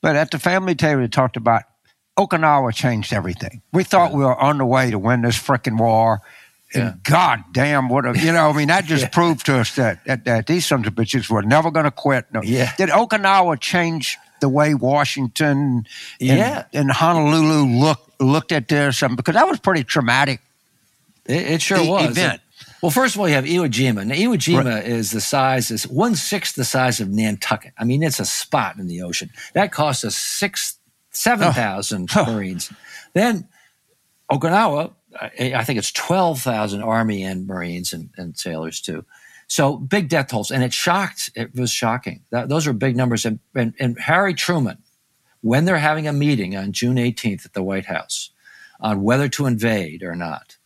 [0.00, 1.62] but at the family table, they talked about
[2.18, 3.62] Okinawa changed everything.
[3.72, 4.16] We thought yeah.
[4.16, 6.20] we were on the way to win this freaking war.
[6.74, 6.94] And yeah.
[7.04, 9.08] God damn, what a, you know, I mean, that just yeah.
[9.08, 12.26] proved to us that, that, that these sons of bitches were never going to quit.
[12.32, 12.42] No.
[12.42, 12.74] Yeah.
[12.76, 15.86] Did Okinawa change the way Washington
[16.20, 16.64] and, yeah.
[16.74, 19.02] and Honolulu looked, looked at this?
[19.02, 20.40] Um, because that was pretty traumatic
[21.28, 22.10] it, it sure e- was.
[22.10, 22.40] Event.
[22.82, 24.06] Well, first of all, you have Iwo Jima.
[24.06, 24.86] Now, Iwo Jima right.
[24.86, 27.72] is the size is one sixth the size of Nantucket.
[27.76, 29.30] I mean, it's a spot in the ocean.
[29.54, 30.77] That cost us six
[31.18, 31.30] Oh.
[31.30, 32.32] seven thousand oh.
[32.32, 32.72] Marines.
[33.12, 33.48] Then
[34.30, 39.04] Okinawa, I think it's twelve thousand Army and Marines and, and, sailors too.
[39.48, 41.30] So big death tolls, and it shocked.
[41.34, 42.22] It was shocking.
[42.30, 43.24] That, those are big numbers.
[43.24, 44.78] And, and, and Harry Truman,
[45.40, 48.30] when they're having a meeting on June 18th at the White House
[48.78, 50.58] on whether to invade or not,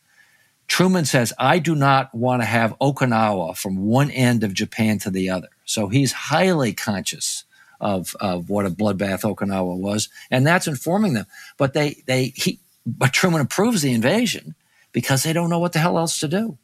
[0.67, 5.11] Truman says, I do not want to have Okinawa from one end of Japan to
[5.11, 5.49] the other.
[5.65, 7.45] So he's highly conscious
[7.83, 11.27] of, of what a bloodbath Okinawa was, and that's informing them.
[11.59, 14.55] But they, they, he, but Truman approves the invasion
[14.93, 16.57] because they don't know what the hell else to do.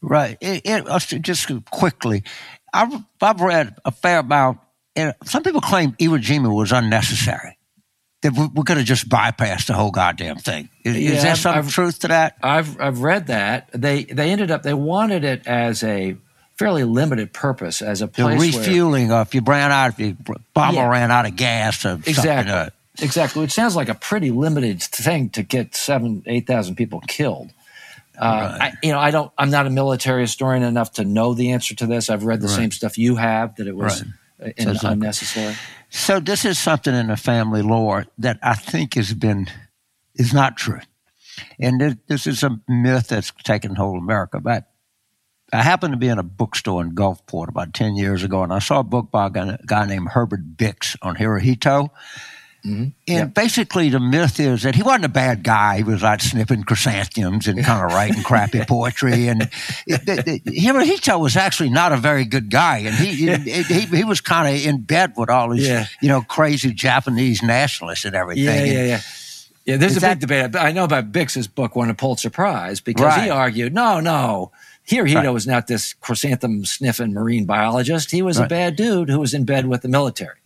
[0.00, 0.38] Right.
[0.40, 2.24] It, it, just quickly,
[2.72, 4.60] I've, I've read a fair amount.
[4.96, 7.58] And some people claim Iwo Jima was unnecessary
[8.22, 10.68] that we, we could have just bypassed the whole goddamn thing.
[10.84, 12.36] Is, yeah, is there some I've, truth to that?
[12.42, 16.16] I've I've read that they they ended up they wanted it as a
[16.62, 20.16] fairly limited purpose as a place the refueling where, if you ran out if you
[20.54, 22.72] bomber yeah, ran out of gas or exactly something.
[23.00, 23.44] exactly.
[23.44, 27.50] It sounds like a pretty limited thing to get seven eight thousand people killed.
[28.18, 28.72] Uh, right.
[28.72, 29.32] I, you know, I don't.
[29.38, 32.10] I'm not a military historian enough to know the answer to this.
[32.10, 32.56] I've read the right.
[32.56, 34.04] same stuff you have that it was
[34.38, 34.54] right.
[34.56, 35.56] in, unnecessary.
[35.88, 39.48] So this is something in the family lore that I think has been
[40.14, 40.80] is not true,
[41.58, 44.40] and this is a myth that's taken hold of America.
[44.40, 44.71] But
[45.52, 48.58] I happened to be in a bookstore in Gulfport about ten years ago, and I
[48.58, 51.90] saw a book by a guy named Herbert Bix on Hirohito.
[52.64, 52.90] Mm-hmm.
[53.08, 55.78] And basically, the myth is that he wasn't a bad guy.
[55.78, 59.26] He was out snipping chrysanthemums and kind of writing crappy poetry.
[59.26, 62.78] And it, it, it, Hirohito was actually not a very good guy.
[62.78, 65.86] And he he, he, was kind of in bed with all these, yeah.
[66.00, 68.44] you know, crazy Japanese nationalists and everything.
[68.44, 69.00] Yeah, yeah, yeah.
[69.64, 70.56] Yeah, there's is a big debate.
[70.56, 73.24] I know about Bix's book won a Pulitzer Prize because right.
[73.24, 74.50] he argued, no, no,
[74.88, 75.28] Hirohito right.
[75.30, 78.10] was not this chrysanthemum sniffing marine biologist.
[78.10, 78.46] He was right.
[78.46, 80.36] a bad dude who was in bed with the military.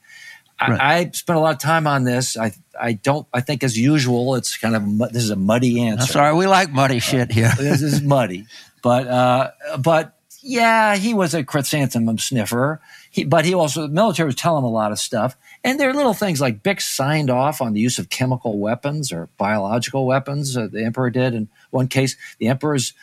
[0.59, 2.37] I, I, spent a lot of time on this.
[2.37, 3.27] I I don't.
[3.33, 6.13] I think as usual, it's kind of this is a muddy answer.
[6.13, 7.51] sorry, we like muddy shit here.
[7.53, 8.47] Uh, this is muddy,
[8.83, 12.81] but uh, but yeah, he was a chrysanthemum sniffer.
[13.11, 15.37] He, but he also the military was telling him a lot of stuff.
[15.67, 19.11] And there are little things like Bix signed off on the use of chemical weapons
[19.11, 20.57] or biological weapons.
[20.57, 22.17] Uh, the emperor did in one case.
[22.39, 22.95] The emperor's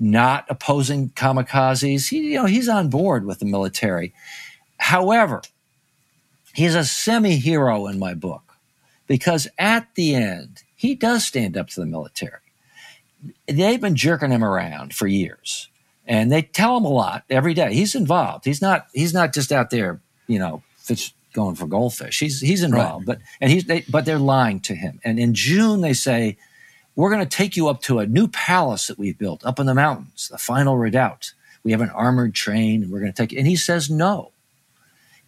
[0.00, 2.08] not opposing kamikazes.
[2.08, 4.12] He, you know, he's on board with the military.
[4.76, 5.40] However,
[6.52, 8.56] he's a semi-hero in my book
[9.06, 12.40] because at the end he does stand up to the military.
[13.46, 15.68] They've been jerking him around for years,
[16.08, 17.72] and they tell him a lot every day.
[17.72, 18.46] He's involved.
[18.46, 18.88] He's not.
[18.92, 20.64] He's not just out there, you know,
[21.32, 22.20] going for goldfish.
[22.20, 23.18] He's he's involved, right.
[23.18, 25.00] but and he's they, but they're lying to him.
[25.04, 26.36] And in June they say,
[26.96, 29.66] "We're going to take you up to a new palace that we've built up in
[29.66, 31.32] the mountains, the final redoubt.
[31.62, 34.32] We have an armored train, and we're going to take you." And he says no.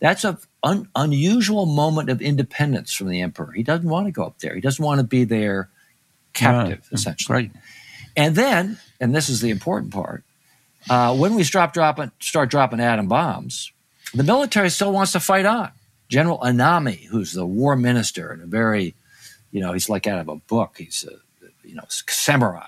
[0.01, 3.53] That's a un, unusual moment of independence from the emperor.
[3.53, 4.55] He doesn't want to go up there.
[4.55, 5.69] He doesn't want to be there
[6.33, 7.35] captive, essentially.
[7.35, 7.51] Right.
[8.17, 10.25] And then, and this is the important part,
[10.91, 13.73] uh, when we stop dropping, start dropping atom bombs,
[14.13, 15.71] the military still wants to fight on.
[16.13, 18.95] General Anami, who's the war minister and a very,
[19.51, 20.77] you know, he's like out of a book.
[20.79, 21.17] He's a,
[21.67, 22.67] you know, samurai.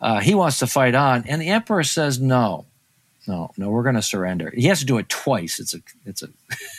[0.00, 2.66] Uh, he wants to fight on, and the emperor says no
[3.26, 4.52] no, no, we're going to surrender.
[4.54, 5.58] He has to do it twice.
[5.58, 6.28] It's a, it's a,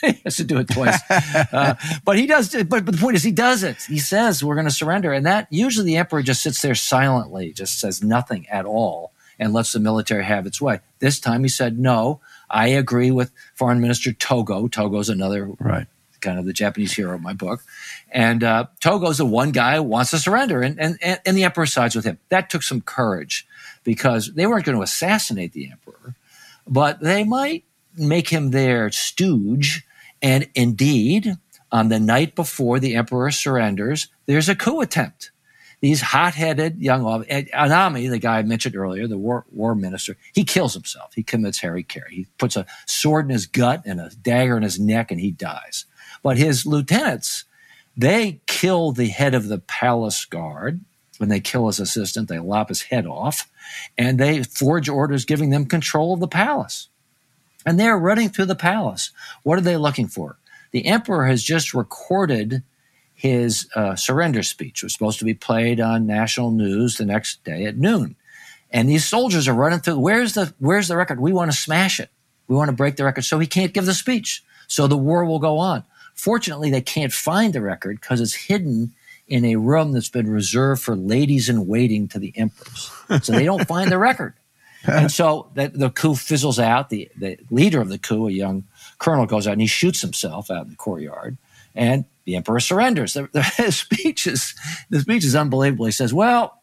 [0.06, 0.98] he has to do it twice.
[1.10, 1.74] uh,
[2.04, 2.54] but he does.
[2.54, 3.82] But, but the point is, he does it.
[3.82, 7.52] He says we're going to surrender, and that usually the emperor just sits there silently,
[7.52, 10.80] just says nothing at all, and lets the military have its way.
[11.00, 12.20] This time he said no.
[12.50, 14.68] I agree with Foreign Minister Togo.
[14.68, 15.86] Togo's another right.
[16.20, 17.62] kind of the Japanese hero of my book,
[18.10, 21.66] and uh, Togo's the one guy who wants to surrender, and, and and the emperor
[21.66, 22.18] sides with him.
[22.28, 23.46] That took some courage
[23.84, 26.14] because they weren't going to assassinate the emperor
[26.66, 27.64] but they might
[27.96, 29.84] make him their stooge.
[30.20, 31.34] And indeed,
[31.70, 35.30] on the night before the emperor surrenders, there's a coup attempt.
[35.86, 40.74] These hot-headed young Anami, the guy I mentioned earlier, the war, war minister, he kills
[40.74, 41.14] himself.
[41.14, 42.12] He commits hara-kiri.
[42.12, 45.30] He puts a sword in his gut and a dagger in his neck, and he
[45.30, 45.84] dies.
[46.24, 47.44] But his lieutenants,
[47.96, 50.80] they kill the head of the palace guard.
[51.18, 53.48] When they kill his assistant, they lop his head off
[53.96, 56.88] and they forge orders giving them control of the palace.
[57.64, 59.12] And they're running through the palace.
[59.44, 60.36] What are they looking for?
[60.72, 62.64] The emperor has just recorded
[63.16, 64.82] his uh, surrender speech.
[64.82, 68.14] Was supposed to be played on national news the next day at noon.
[68.70, 69.98] And these soldiers are running through.
[69.98, 71.18] Where's the Where's the record?
[71.18, 72.10] We want to smash it.
[72.46, 74.44] We want to break the record, so he can't give the speech.
[74.68, 75.82] So the war will go on.
[76.14, 78.92] Fortunately, they can't find the record because it's hidden
[79.28, 82.90] in a room that's been reserved for ladies in waiting to the emperors.
[83.22, 84.34] So they don't find the record.
[84.88, 86.90] And so the, the coup fizzles out.
[86.90, 88.62] The, the leader of the coup, a young
[89.00, 91.36] colonel, goes out and he shoots himself out in the courtyard.
[91.74, 93.14] And the emperor surrenders.
[93.14, 94.54] The, the speech is
[94.90, 95.86] the speech is unbelievable.
[95.86, 96.60] He says, "Well,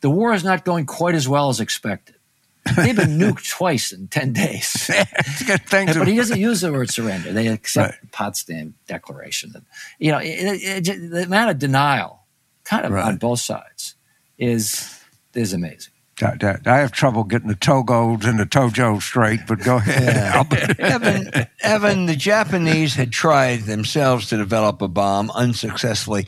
[0.00, 2.16] the war is not going quite as well as expected.
[2.76, 4.90] They've been nuked twice in 10 days.
[5.46, 7.32] but he doesn't use the word surrender.
[7.32, 8.00] They accept right.
[8.02, 9.52] the Potsdam Declaration.
[9.54, 9.64] And,
[9.98, 12.26] you know, it, it, the amount of denial,
[12.64, 13.06] kind of right.
[13.06, 13.94] on both sides,
[14.36, 14.94] is
[15.34, 15.92] is amazing.
[16.22, 20.46] I, I have trouble getting the Togos and the Tojo straight, but go ahead.
[20.50, 20.74] Yeah.
[20.78, 26.26] Evan, Evan, the Japanese had tried themselves to develop a bomb unsuccessfully.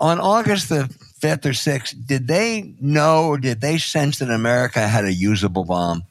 [0.00, 4.86] On August the fifth or sixth, did they know or did they sense that America
[4.86, 6.04] had a usable bomb?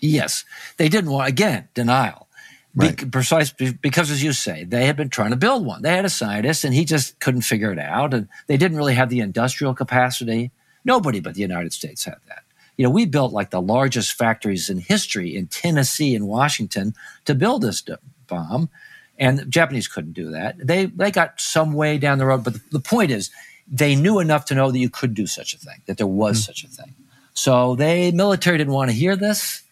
[0.00, 0.44] Yes,
[0.76, 2.26] they didn't want again denial.
[2.74, 2.96] Right.
[2.96, 5.82] Be, precise because, as you say, they had been trying to build one.
[5.82, 8.14] They had a scientist, and he just couldn't figure it out.
[8.14, 10.50] And they didn't really have the industrial capacity.
[10.84, 12.41] Nobody but the United States had that.
[12.76, 16.94] You know, we built like the largest factories in history in Tennessee and Washington
[17.24, 17.84] to build this
[18.26, 18.70] bomb,
[19.18, 20.56] and the Japanese couldn't do that.
[20.58, 23.30] They they got some way down the road, but the, the point is,
[23.70, 26.38] they knew enough to know that you could do such a thing, that there was
[26.38, 26.46] mm-hmm.
[26.46, 26.94] such a thing.
[27.34, 29.62] So they military didn't want to hear this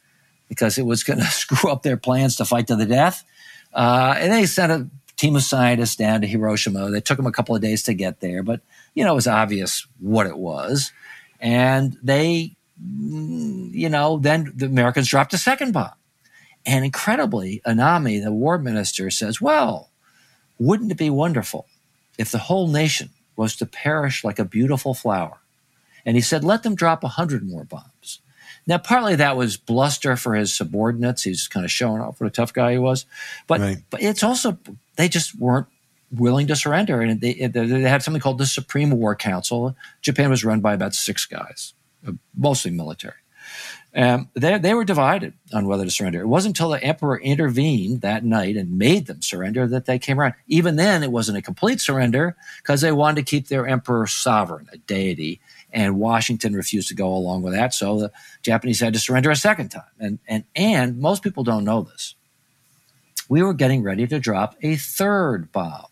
[0.49, 3.25] because it was going to screw up their plans to fight to the death.
[3.73, 6.91] Uh, and they sent a team of scientists down to Hiroshima.
[6.91, 8.61] They took them a couple of days to get there, but
[8.95, 10.93] you know it was obvious what it was.
[11.39, 15.93] And they, you know, then the Americans dropped a second bomb.
[16.67, 19.91] And incredibly, Anami, the war minister, says, "Well,
[20.59, 21.67] wouldn't it be wonderful
[22.19, 23.11] if the whole nation
[23.41, 25.39] was to perish like a beautiful flower.
[26.05, 28.21] And he said, let them drop a hundred more bombs.
[28.67, 31.23] Now, partly that was bluster for his subordinates.
[31.23, 33.07] He's kind of showing off what a tough guy he was.
[33.47, 33.79] But, right.
[33.89, 34.59] but it's also,
[34.97, 35.69] they just weren't
[36.15, 37.01] willing to surrender.
[37.01, 39.75] And they, they had something called the Supreme War Council.
[40.03, 41.73] Japan was run by about six guys,
[42.37, 43.15] mostly military.
[43.95, 46.21] Um, they, they were divided on whether to surrender.
[46.21, 50.21] It wasn't until the emperor intervened that night and made them surrender that they came
[50.21, 50.35] around.
[50.47, 54.69] Even then, it wasn't a complete surrender because they wanted to keep their emperor sovereign,
[54.73, 55.41] a deity,
[55.73, 57.75] and Washington refused to go along with that.
[57.75, 59.83] So the Japanese had to surrender a second time.
[59.99, 62.15] And, and, and most people don't know this.
[63.29, 65.87] We were getting ready to drop a third bomb,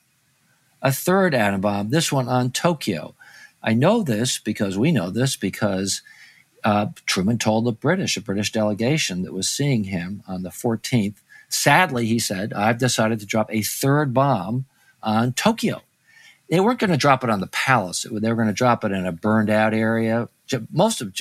[0.83, 3.15] a third atom bomb, this one on Tokyo.
[3.63, 6.03] I know this because we know this because–
[6.65, 11.17] uh, Truman told the British, a British delegation that was seeing him on the 14th,
[11.49, 14.67] sadly, he said, I've decided to drop a third bomb
[15.03, 15.83] on Tokyo.
[16.51, 18.07] They weren't going to drop it on the palace.
[18.11, 20.29] They were going to drop it in a burned out area.
[20.73, 21.15] Most of,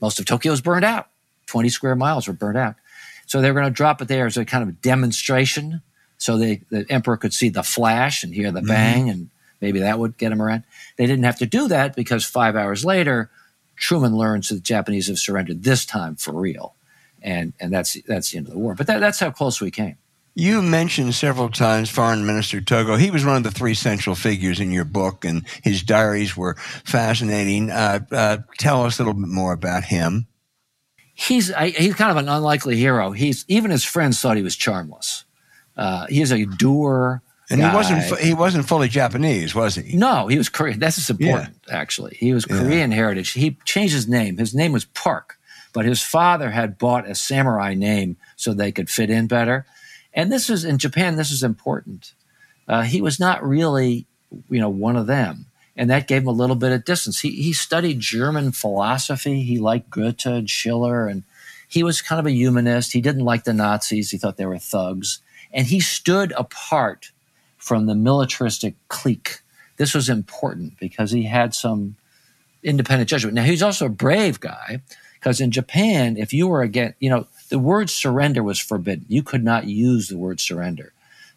[0.00, 1.08] most of Tokyo was burned out.
[1.46, 2.76] 20 square miles were burned out.
[3.26, 5.80] So they were going to drop it there as a kind of demonstration
[6.18, 8.68] so they, the emperor could see the flash and hear the mm-hmm.
[8.68, 9.30] bang, and
[9.60, 10.64] maybe that would get him around.
[10.96, 13.30] They didn't have to do that because five hours later,
[13.76, 16.74] Truman learns that the Japanese have surrendered this time for real,
[17.22, 18.74] and and that's that's the end of the war.
[18.74, 19.96] But that, that's how close we came.
[20.36, 22.96] You mentioned several times Foreign Minister Togo.
[22.96, 26.56] He was one of the three central figures in your book, and his diaries were
[26.84, 27.70] fascinating.
[27.70, 30.26] Uh, uh, tell us a little bit more about him.
[31.14, 33.12] He's I, he's kind of an unlikely hero.
[33.12, 35.24] He's even his friends thought he was charmless.
[35.76, 37.22] Uh, is a doer.
[37.50, 37.70] And guy.
[37.70, 39.96] he wasn't he wasn't fully Japanese, was he?
[39.96, 40.78] No, he was Korean.
[40.78, 41.76] That's important, yeah.
[41.76, 42.16] actually.
[42.18, 42.96] He was Korean yeah.
[42.96, 43.32] heritage.
[43.32, 44.38] He changed his name.
[44.38, 45.38] His name was Park,
[45.72, 49.66] but his father had bought a samurai name so they could fit in better.
[50.14, 51.16] And this is in Japan.
[51.16, 52.14] This is important.
[52.66, 54.06] Uh, he was not really,
[54.48, 57.20] you know, one of them, and that gave him a little bit of distance.
[57.20, 59.42] He he studied German philosophy.
[59.42, 61.24] He liked Goethe and Schiller, and
[61.68, 62.94] he was kind of a humanist.
[62.94, 64.10] He didn't like the Nazis.
[64.12, 65.20] He thought they were thugs,
[65.52, 67.10] and he stood apart
[67.64, 69.40] from the militaristic clique.
[69.78, 71.96] This was important because he had some
[72.62, 73.34] independent judgment.
[73.34, 74.82] Now, he's also a brave guy
[75.14, 79.06] because in Japan, if you were against, you know, the word surrender was forbidden.
[79.08, 80.92] You could not use the word surrender.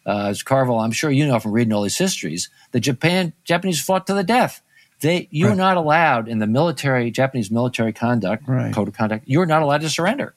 [0.05, 3.81] Uh, as Carville, I'm sure you know from reading all these histories, the Japan Japanese
[3.81, 4.61] fought to the death.
[4.99, 5.55] They, you right.
[5.55, 8.73] not allowed in the military Japanese military conduct right.
[8.73, 9.23] code of conduct.
[9.29, 10.35] You are not allowed to surrender.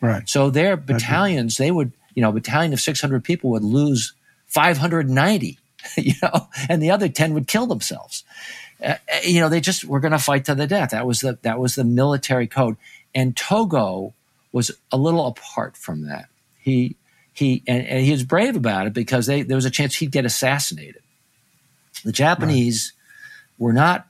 [0.00, 0.28] Right.
[0.28, 4.14] So their battalions, they would, you know, a battalion of 600 people would lose
[4.48, 5.58] 590,
[5.96, 8.24] you know, and the other 10 would kill themselves.
[8.82, 10.90] Uh, uh you know, they just were going to fight to the death.
[10.90, 12.76] That was the that was the military code.
[13.14, 14.14] And Togo
[14.52, 16.28] was a little apart from that.
[16.60, 16.96] He
[17.32, 20.10] he and, and he was brave about it because they, there was a chance he'd
[20.10, 21.02] get assassinated.
[22.04, 23.64] The Japanese right.
[23.64, 24.06] were not,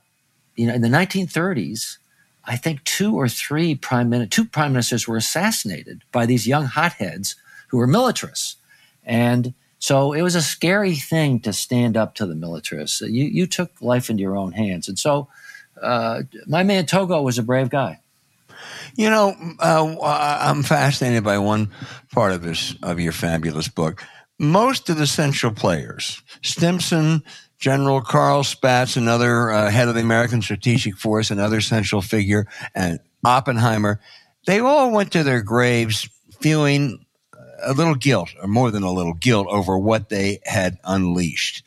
[0.55, 1.97] you know, in the 1930s.
[2.45, 6.65] I think two or three prime min- two prime ministers were assassinated by these young
[6.65, 7.35] hotheads
[7.67, 8.55] who were militarists,
[9.03, 13.01] and so it was a scary thing to stand up to the militarists.
[13.01, 14.89] You, you took life into your own hands.
[14.89, 15.29] And so
[15.81, 18.01] uh, my man Togo was a brave guy.
[18.95, 21.71] You know, uh, I'm fascinated by one
[22.11, 24.03] part of this of your fabulous book.
[24.37, 27.23] Most of the central players, Stimson,
[27.57, 32.99] General Carl Spaatz, another uh, head of the American Strategic Force, another central figure, and
[33.23, 34.01] Oppenheimer,
[34.45, 36.09] they all went to their graves
[36.39, 37.05] feeling
[37.63, 41.63] a little guilt, or more than a little guilt, over what they had unleashed.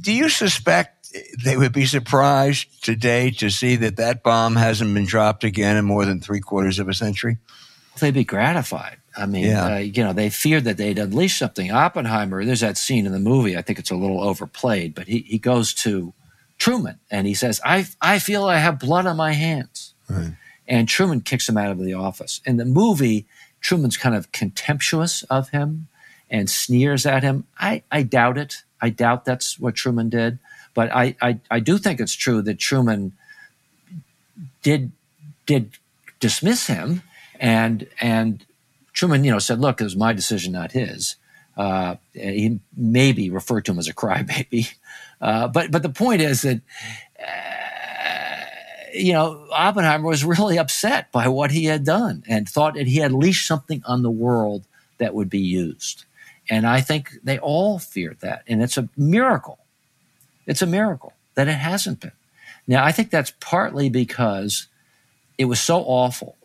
[0.00, 1.12] Do you suspect
[1.44, 5.84] they would be surprised today to see that that bomb hasn't been dropped again in
[5.84, 7.38] more than three quarters of a century?
[8.00, 8.98] They'd be gratified.
[9.16, 9.76] I mean, yeah.
[9.76, 11.70] uh, you know, they feared that they'd unleash something.
[11.70, 13.56] Oppenheimer, there's that scene in the movie.
[13.56, 16.12] I think it's a little overplayed, but he, he goes to
[16.58, 19.94] Truman and he says, I, I feel I have blood on my hands.
[20.08, 20.34] Right.
[20.68, 22.40] And Truman kicks him out of the office.
[22.44, 23.26] In the movie,
[23.66, 25.88] Truman's kind of contemptuous of him
[26.30, 27.48] and sneers at him.
[27.58, 28.62] I, I doubt it.
[28.80, 30.38] I doubt that's what Truman did.
[30.72, 33.14] But I, I, I do think it's true that Truman
[34.62, 34.92] did
[35.46, 35.72] did
[36.20, 37.02] dismiss him
[37.40, 38.46] and and
[38.92, 41.16] Truman, you know, said, "Look, it was my decision, not his."
[41.56, 44.74] Uh, he maybe referred to him as a crybaby,
[45.20, 46.60] uh, but but the point is that
[48.96, 52.98] you know, Oppenheimer was really upset by what he had done and thought that he
[52.98, 54.64] had unleashed something on the world
[54.98, 56.04] that would be used.
[56.48, 58.42] And I think they all feared that.
[58.46, 59.58] And it's a miracle.
[60.46, 62.12] It's a miracle that it hasn't been.
[62.66, 64.68] Now, I think that's partly because
[65.38, 66.36] it was so awful.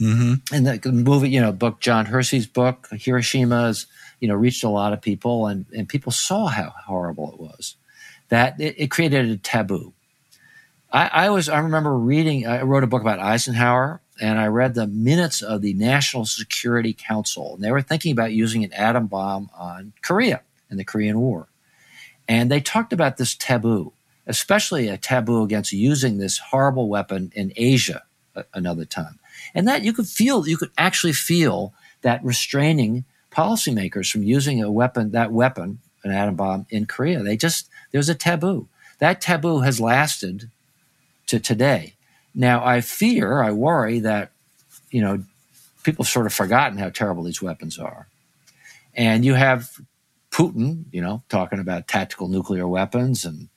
[0.00, 0.54] Mm-hmm.
[0.54, 3.86] And the movie, you know, book, John Hersey's book, Hiroshima, has,
[4.20, 7.76] you know, reached a lot of people and, and people saw how horrible it was.
[8.28, 9.92] that it, it created a taboo.
[10.94, 14.74] I, I, was I remember reading I wrote a book about Eisenhower and I read
[14.74, 19.08] the minutes of the National Security Council and they were thinking about using an atom
[19.08, 21.48] bomb on Korea in the Korean War.
[22.28, 23.92] And they talked about this taboo,
[24.28, 28.04] especially a taboo against using this horrible weapon in Asia
[28.54, 29.18] another time.
[29.52, 34.70] And that you could feel you could actually feel that restraining policymakers from using a
[34.70, 37.20] weapon that weapon an atom bomb in Korea.
[37.24, 38.68] They just there's a taboo.
[39.00, 40.50] That taboo has lasted
[41.26, 41.94] to today.
[42.34, 44.32] Now, I fear, I worry that,
[44.90, 45.24] you know,
[45.82, 48.08] people have sort of forgotten how terrible these weapons are.
[48.94, 49.70] And you have
[50.30, 53.24] Putin, you know, talking about tactical nuclear weapons.
[53.24, 53.48] And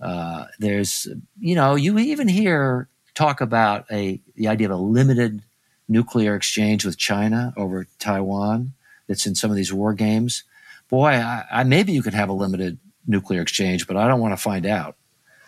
[0.00, 5.42] uh, there's, you know, you even hear talk about a the idea of a limited
[5.88, 8.72] nuclear exchange with China over Taiwan
[9.06, 10.42] that's in some of these war games.
[10.88, 14.32] Boy, I, I maybe you could have a limited nuclear exchange, but I don't want
[14.32, 14.96] to find out.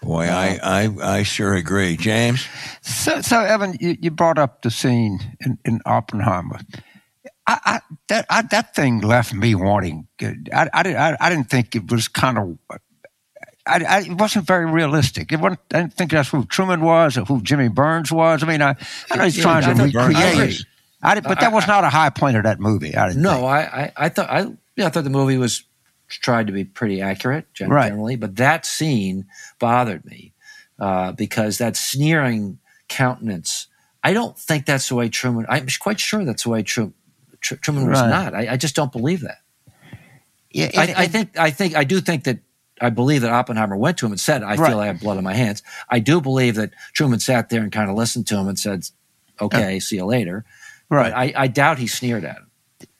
[0.03, 1.97] Boy, uh, I, I, I sure agree.
[1.97, 2.47] James?
[2.83, 6.61] So, so Evan, you, you brought up the scene in, in Oppenheimer.
[7.47, 10.07] I, I, that, I, that thing left me wanting.
[10.23, 12.59] I, I, I, didn't think it was kind of.
[13.67, 15.33] I, I, it wasn't very realistic.
[15.33, 18.43] It wasn't, I didn't think that's who Truman was or who Jimmy Byrnes was.
[18.43, 18.77] I mean, I,
[19.11, 20.65] I know he's yeah, trying to recreate.
[21.03, 22.95] I did, but that was not a high point of that movie.
[22.95, 23.23] I didn't.
[23.23, 24.47] No, I, I, I thought I,
[24.77, 25.65] yeah, I thought the movie was
[26.09, 28.21] tried to be pretty accurate generally, right.
[28.21, 29.27] but that scene
[29.59, 30.33] bothered me
[30.79, 33.67] uh, because that sneering countenance.
[34.03, 35.47] I don't think that's the way Truman.
[35.49, 36.95] I'm quite sure that's the way Truman,
[37.41, 38.09] Truman was right.
[38.09, 38.35] not.
[38.35, 39.39] I, I, just don't believe that.
[40.51, 41.39] Yeah, it, I, it, I, think.
[41.39, 41.77] I think.
[41.77, 42.39] I do think that.
[42.81, 44.69] I believe that Oppenheimer went to him and said, "I right.
[44.69, 47.73] feel I have blood on my hands." I do believe that Truman sat there and
[47.73, 48.89] kind of listened to him and said,
[49.41, 50.45] "Okay, see you later."
[50.89, 51.11] Right.
[51.11, 52.48] But I, I doubt he sneered at him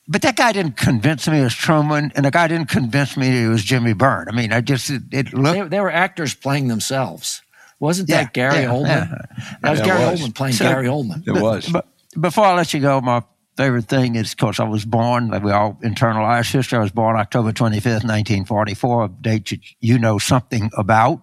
[0.09, 3.43] but that guy didn't convince me it was Truman, and the guy didn't convince me
[3.43, 4.27] it was Jimmy Byrne.
[4.27, 5.69] I mean, I just it, it looked.
[5.69, 7.43] They, they, were actors playing themselves.
[7.79, 8.87] Wasn't that yeah, Gary yeah, Oldman?
[8.87, 9.55] Yeah.
[9.61, 10.19] That was Gary was.
[10.19, 11.27] Oldman playing so, Gary Oldman.
[11.27, 11.69] It was.
[11.69, 11.87] But,
[12.19, 13.23] before I let you go, my
[13.55, 15.29] favorite thing is, of course, I was born.
[15.29, 16.79] Like we all internalize history.
[16.79, 21.21] I was born October twenty fifth, nineteen forty four, a date you know something about.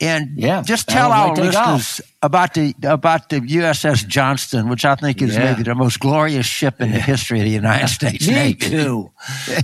[0.00, 5.22] And yeah, just tell our listeners about the about the USS Johnston, which I think
[5.22, 5.52] is yeah.
[5.52, 8.54] maybe the most glorious ship in the history of the United States Me Navy.
[8.54, 9.10] Too.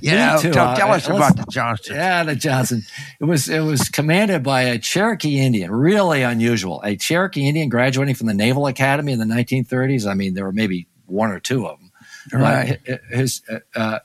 [0.00, 0.52] you Me know, too.
[0.52, 1.96] Tell, tell uh, us about the Johnston.
[1.96, 2.82] Yeah, the Johnston.
[3.20, 6.80] It was it was commanded by a Cherokee Indian, really unusual.
[6.84, 10.06] A Cherokee Indian graduating from the Naval Academy in the 1930s.
[10.06, 11.90] I mean, there were maybe one or two of them.
[12.32, 12.80] Right.
[13.10, 13.42] his
[13.74, 13.98] uh,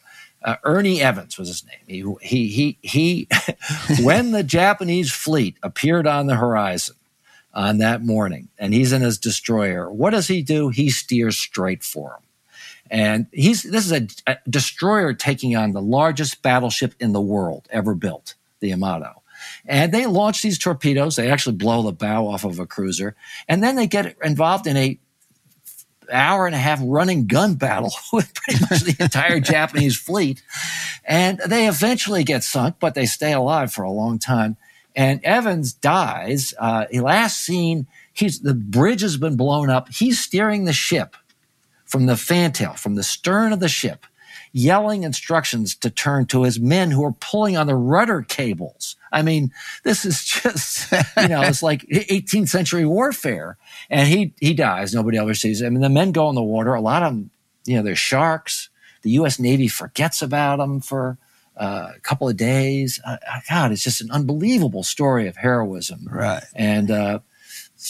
[0.47, 2.17] uh Ernie Evans was his name.
[2.19, 3.27] He, he, he, he
[4.03, 6.95] when the Japanese fleet appeared on the horizon
[7.53, 10.69] on that morning and he's in his destroyer, what does he do?
[10.69, 12.23] He steers straight for him.
[12.89, 17.67] And he's, this is a, a destroyer taking on the largest battleship in the world
[17.69, 19.21] ever built, the Yamato.
[19.65, 21.15] And they launch these torpedoes.
[21.15, 23.15] They actually blow the bow off of a cruiser.
[23.47, 24.97] And then they get involved in a
[26.11, 30.41] hour and a half running gun battle with pretty much the entire Japanese fleet.
[31.05, 34.57] And they eventually get sunk, but they stay alive for a long time.
[34.95, 36.53] And Evans dies.
[36.57, 39.89] Uh, last seen, he's, the bridge has been blown up.
[39.89, 41.15] He's steering the ship
[41.85, 44.05] from the fantail, from the stern of the ship,
[44.51, 48.95] yelling instructions to turn to his men who are pulling on the rudder cables.
[49.11, 49.51] I mean,
[49.83, 50.91] this is just,
[51.21, 53.57] you know, it's like 18th century warfare
[53.89, 54.93] and he he dies.
[54.93, 55.75] Nobody ever sees him.
[55.75, 56.73] And the men go in the water.
[56.73, 57.31] A lot of them,
[57.65, 58.69] you know, they're sharks.
[59.03, 59.39] The U.S.
[59.39, 61.17] Navy forgets about them for
[61.55, 62.99] uh, a couple of days.
[63.05, 66.07] Uh, uh, God, it's just an unbelievable story of heroism.
[66.09, 66.43] Right.
[66.53, 67.19] And uh,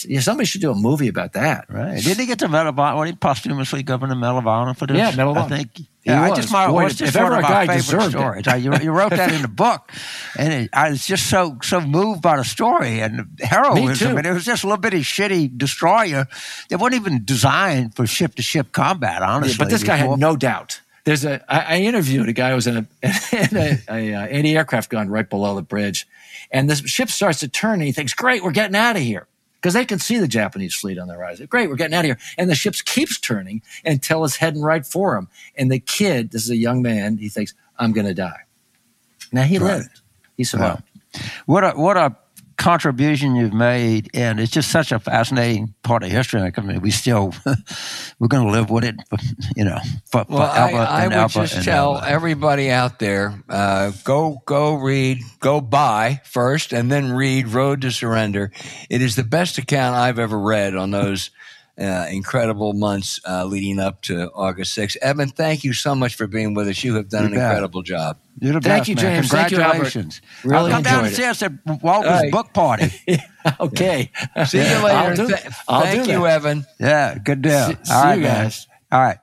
[0.06, 1.64] yeah, somebody should do a movie about that.
[1.68, 2.02] Right.
[2.02, 2.96] Didn't he get the Medal of Honor?
[2.96, 4.98] What he posthumously governed the Medal of Honor for this?
[4.98, 5.54] Yeah, Medal of Honor.
[5.54, 5.70] I think.
[6.04, 8.46] Yeah, I just my Boy, just if ever a guy deserved stories.
[8.46, 8.58] It.
[8.62, 9.90] you, you, wrote that in the book,
[10.38, 14.16] and it, I was just so so moved by the story and the heroism.
[14.16, 16.26] And it was just a little bitty shitty destroyer
[16.70, 19.22] that wasn't even designed for ship to ship combat.
[19.22, 20.80] Honestly, yeah, but this guy had no doubt.
[21.04, 21.42] There's a.
[21.50, 22.86] I, I interviewed a guy who was in a,
[23.32, 26.06] in a, a, uh, a anti-aircraft gun right below the bridge,
[26.50, 29.26] and the ship starts to turn, and he thinks, "Great, we're getting out of here."
[29.60, 31.46] Because they can see the Japanese fleet on the horizon.
[31.46, 32.18] Great, we're getting out of here.
[32.36, 35.28] And the ship keeps turning until it's heading right for him.
[35.56, 38.44] And the kid, this is a young man, he thinks, I'm going to die.
[39.32, 39.78] Now he right.
[39.78, 40.00] lived.
[40.36, 40.82] He survived.
[41.46, 42.16] What a, what a
[42.58, 46.40] contribution you've made, and it's just such a fascinating part of history.
[46.40, 47.32] I mean, we still
[48.18, 48.96] we're going to live with it,
[49.56, 49.78] you know.
[50.10, 55.60] For, well, I, I would just tell everybody out there: uh, go, go read, go
[55.60, 58.52] buy first, and then read Road to Surrender.
[58.90, 61.30] It is the best account I've ever read on those
[61.78, 64.96] uh, incredible months uh, leading up to August 6th.
[65.02, 66.82] Evan, thank you so much for being with us.
[66.82, 67.44] You have done You an bet.
[67.50, 68.18] incredible job.
[68.40, 69.04] You're the Thank best, you, man.
[69.22, 69.28] James.
[69.30, 69.72] Thank you, Albert.
[69.90, 70.22] Congratulations.
[70.44, 71.28] Really I'll come down and enjoyed see it.
[71.30, 71.52] us at
[71.82, 72.32] Walter's All right.
[72.32, 72.92] book party.
[73.60, 74.10] okay.
[74.46, 74.86] See you later.
[74.88, 76.30] I'll do, Th- I'll thank do you, that.
[76.34, 76.66] Evan.
[76.78, 77.66] Yeah, good deal.
[77.68, 78.44] See- see All right, you man.
[78.44, 78.66] guys.
[78.92, 79.18] All right.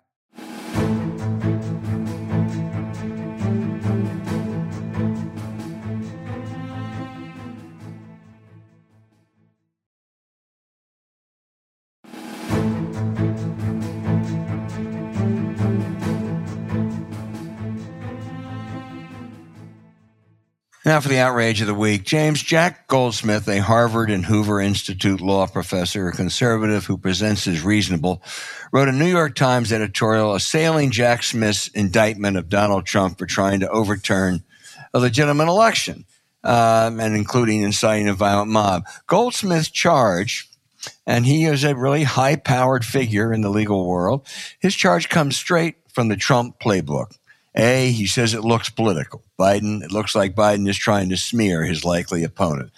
[20.86, 22.04] Now for the outrage of the week.
[22.04, 27.64] James Jack Goldsmith, a Harvard and Hoover Institute law professor, a conservative who presents as
[27.64, 28.22] reasonable,
[28.72, 33.62] wrote a New York Times editorial assailing Jack Smith's indictment of Donald Trump for trying
[33.62, 34.44] to overturn
[34.94, 36.06] a legitimate election,
[36.44, 38.84] um, and including inciting a violent mob.
[39.08, 40.48] Goldsmith's charge,
[41.08, 44.28] and he is a really high powered figure in the legal world,
[44.60, 47.18] his charge comes straight from the Trump playbook.
[47.56, 49.24] A, he says it looks political.
[49.40, 52.72] Biden, it looks like Biden is trying to smear his likely opponent.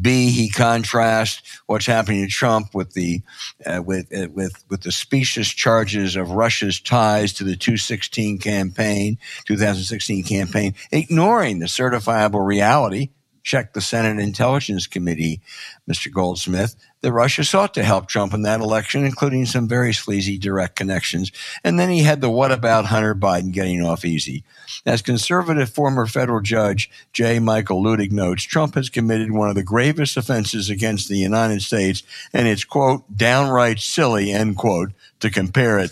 [0.00, 3.22] B, he contrasts what's happening to Trump with the
[3.64, 9.18] uh, with uh, with with the specious charges of Russia's ties to the 2016 campaign,
[9.46, 13.10] 2016 campaign, ignoring the certifiable reality.
[13.44, 15.42] Check the Senate Intelligence Committee,
[15.88, 16.10] Mr.
[16.10, 20.74] Goldsmith, that Russia sought to help Trump in that election, including some very sleazy direct
[20.74, 21.30] connections.
[21.62, 24.42] And then he had the what about Hunter Biden getting off easy.
[24.86, 27.40] As conservative former federal judge J.
[27.40, 32.02] Michael Luttig notes, Trump has committed one of the gravest offenses against the United States,
[32.32, 35.90] and it's, quote, downright silly, end quote, to compare it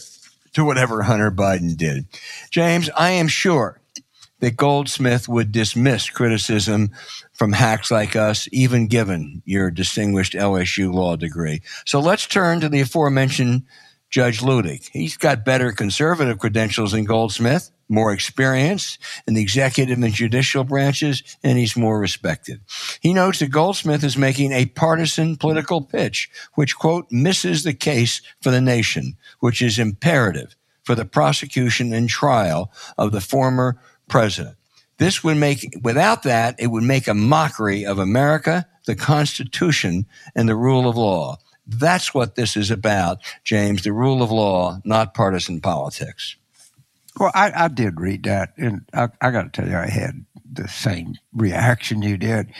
[0.54, 2.06] to whatever Hunter Biden did.
[2.50, 3.82] James, I am sure
[4.43, 6.90] that Goldsmith would dismiss criticism
[7.32, 11.62] from hacks like us, even given your distinguished LSU law degree.
[11.86, 13.62] So let's turn to the aforementioned
[14.11, 14.90] Judge Luttig.
[14.93, 21.22] He's got better conservative credentials than Goldsmith, more experience in the executive and judicial branches,
[21.45, 22.61] and he's more respected.
[23.01, 28.20] He notes that Goldsmith is making a partisan political pitch, which, quote, misses the case
[28.40, 33.80] for the nation, which is imperative for the prosecution and trial of the former
[34.12, 34.56] president.
[34.98, 40.04] This would make, without that, it would make a mockery of America, the Constitution,
[40.34, 41.38] and the rule of law.
[41.66, 46.36] That's what this is about, James, the rule of law, not partisan politics.
[47.18, 50.26] Well, I, I did read that, and I, I got to tell you, I had
[50.44, 52.52] the same reaction you did.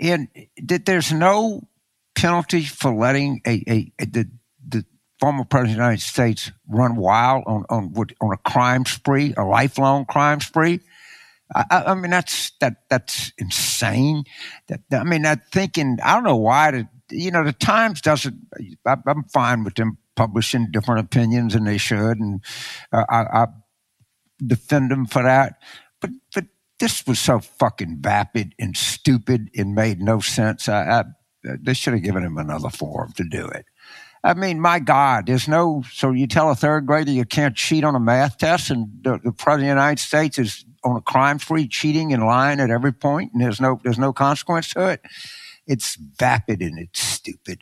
[0.00, 0.28] And
[0.62, 1.66] that there's no
[2.14, 4.30] penalty for letting a, a, a the,
[4.66, 4.84] the
[5.18, 9.44] former president of the United States run wild on on on a crime spree, a
[9.44, 10.80] lifelong crime spree.
[11.54, 14.24] I, I mean, that's that that's insane.
[14.68, 15.98] That I mean, that thinking.
[16.02, 16.70] I don't know why.
[16.70, 18.36] The, you know, the Times doesn't.
[18.86, 22.18] I, I'm fine with them publishing different opinions, and they should.
[22.18, 22.42] And
[22.92, 23.46] uh, I, I
[24.46, 25.54] defend them for that.
[26.00, 26.44] But but
[26.78, 30.68] this was so fucking vapid and stupid and made no sense.
[30.68, 31.04] I, I
[31.42, 33.66] they should have given him another forum to do it.
[34.22, 35.82] I mean, my God, there's no.
[35.90, 39.18] So you tell a third grader you can't cheat on a math test, and the,
[39.24, 42.92] the president of the United States is on a crime-free, cheating and lying at every
[42.92, 45.00] point, and there's no there's no consequence to it.
[45.66, 47.60] It's vapid and it's stupid.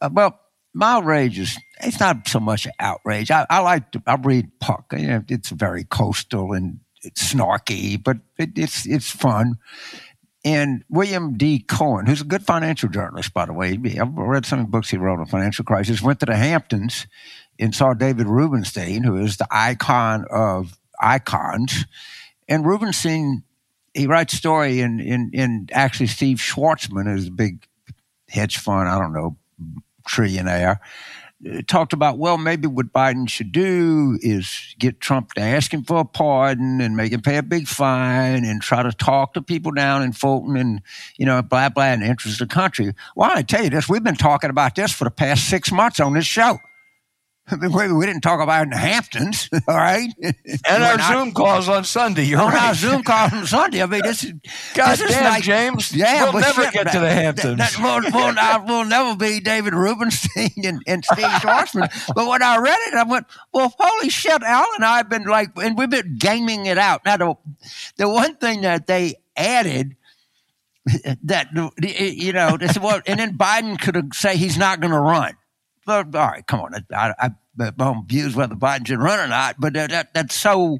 [0.00, 0.40] Uh, well,
[0.74, 3.30] my outrage is it's not so much outrage.
[3.30, 4.92] I, I like to I read Puck.
[4.96, 9.58] You know, it's very coastal and it's snarky, but it, it's it's fun.
[10.44, 11.60] And William D.
[11.60, 15.20] Cohan, who's a good financial journalist, by the way, I've read some books he wrote
[15.20, 16.02] on financial crisis.
[16.02, 17.06] Went to the Hamptons
[17.60, 21.84] and saw David Rubenstein, who is the icon of icons.
[22.48, 23.42] And Rubenstein,
[23.94, 27.66] he writes story, and in, in actually Steve Schwarzman is a big
[28.28, 29.36] hedge fund, I don't know,
[30.08, 30.78] trillionaire,
[31.66, 35.98] talked about, well, maybe what Biden should do is get Trump to ask him for
[35.98, 39.72] a pardon and make him pay a big fine and try to talk to people
[39.72, 40.80] down in Fulton and,
[41.16, 42.92] you know, blah, blah, in interest of the country.
[43.16, 45.98] Well, I tell you this, we've been talking about this for the past six months
[45.98, 46.58] on this show.
[47.60, 50.08] we, we didn't talk about it in the Hamptons, all right?
[50.20, 52.24] And our Zoom calls on Sunday.
[52.24, 52.68] You're on right.
[52.68, 53.82] our Zoom calls on Sunday.
[53.82, 54.32] I mean, this is
[54.74, 55.92] God this is damn, like- James.
[55.94, 57.58] Yeah, we'll never shit, get to the Hamptons.
[57.58, 61.90] That, that will, I will never be David Rubenstein and, and Steve Schwarzman.
[62.14, 65.24] but when I read it, I went, well, holy shit, Al and I have been
[65.24, 67.04] like, and we've been gaming it out.
[67.04, 67.34] Now, the,
[67.96, 69.96] the one thing that they added
[71.24, 71.48] that,
[71.80, 75.34] you know, well, and then Biden could say he's not going to run.
[75.84, 76.74] But, all right, come on.
[76.74, 77.30] I, I,
[77.60, 80.78] I don't views whether Biden should run or not, but that, that, that's so,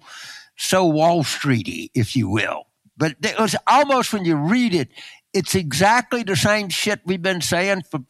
[0.56, 2.66] so Wall Streety, if you will.
[2.96, 4.90] But it was almost when you read it,
[5.32, 8.00] it's exactly the same shit we've been saying for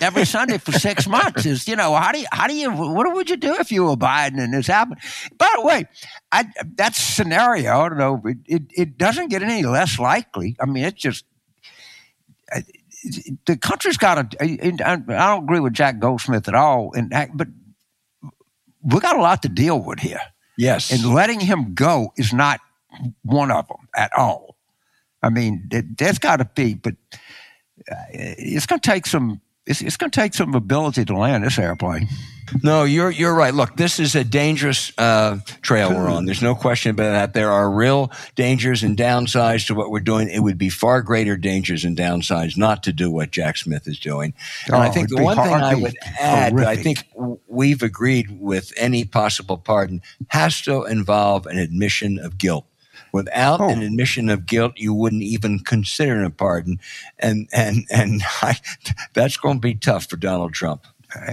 [0.00, 3.12] every Sunday for six months is, you know, how do you, how do you, what
[3.14, 5.00] would you do if you were Biden and this happened?
[5.38, 5.86] By the way,
[6.32, 6.46] I,
[6.76, 10.56] that scenario, I don't know, it, it, it doesn't get any less likely.
[10.60, 11.24] I mean, it's just,
[13.46, 17.48] the country's got to, I don't agree with Jack Goldsmith at all, and but
[18.82, 20.20] we got a lot to deal with here.
[20.58, 20.90] Yes.
[20.90, 22.60] And letting him go is not
[23.22, 24.56] one of them at all.
[25.22, 26.94] I mean, there's got to be, but
[27.90, 29.40] uh, it's going to take some.
[29.66, 32.08] It's, it's going to take some ability to land this airplane.
[32.62, 33.52] No, you're you're right.
[33.52, 36.26] Look, this is a dangerous uh, trail we're on.
[36.26, 37.34] There's no question about that.
[37.34, 40.28] There are real dangers and downsides to what we're doing.
[40.28, 43.98] It would be far greater dangers and downsides not to do what Jack Smith is
[43.98, 44.34] doing.
[44.66, 46.68] And oh, I think the one thing I would add, horrific.
[46.68, 47.04] I think
[47.46, 52.66] we've agreed with any possible pardon has to involve an admission of guilt.
[53.12, 53.68] Without oh.
[53.68, 56.78] an admission of guilt, you wouldn't even consider a pardon,
[57.18, 58.56] and and and I,
[59.14, 60.86] that's going to be tough for Donald Trump.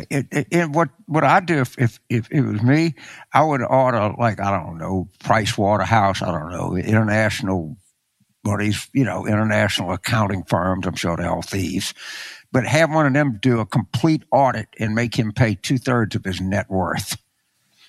[0.09, 2.95] It, it, it, what what I do if, if, if it was me,
[3.33, 7.77] I would order like I don't know Price Waterhouse, I don't know international,
[8.45, 10.85] or these you know international accounting firms.
[10.85, 11.93] I'm sure they're all thieves,
[12.51, 16.15] but have one of them do a complete audit and make him pay two thirds
[16.15, 17.17] of his net worth.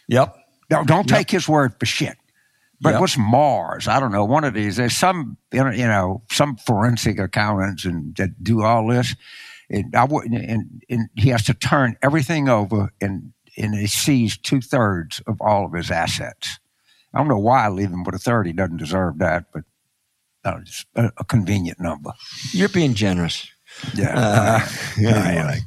[0.09, 0.37] Yep.
[0.71, 1.41] No, don't take yep.
[1.41, 2.17] his word for shit.
[2.81, 3.01] But yep.
[3.01, 3.89] what's Mars?
[3.89, 4.25] I don't know.
[4.25, 4.77] One of these.
[4.77, 9.15] There's some, you know, some forensic accountants and that do all this.
[9.71, 14.37] And I would, and, and he has to turn everything over, and and he sees
[14.37, 16.59] two thirds of all of his assets.
[17.13, 18.47] I don't know why I leave him with a third.
[18.47, 19.63] He doesn't deserve that, but
[20.45, 20.61] uh,
[20.97, 22.13] a, a convenient number.
[22.53, 23.49] You're being generous.
[23.95, 24.15] Yeah.
[24.17, 24.69] Uh,
[24.99, 25.61] anyway.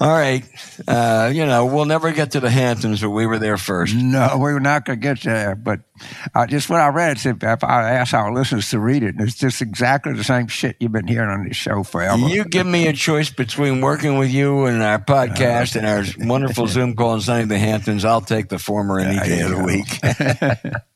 [0.00, 0.44] All right.
[0.86, 3.94] Uh, you know, we'll never get to the Hamptons, but we were there first.
[3.94, 5.54] No, we were not going to get there.
[5.54, 5.80] But
[6.34, 9.20] uh, just what I read, said, if I asked our listeners to read it, and
[9.20, 12.28] it's just exactly the same shit you've been hearing on this show forever.
[12.28, 16.66] You give me a choice between working with you and our podcast and our wonderful
[16.66, 18.04] Zoom call and Sunny the Hamptons.
[18.04, 20.82] I'll take the former any day of the week.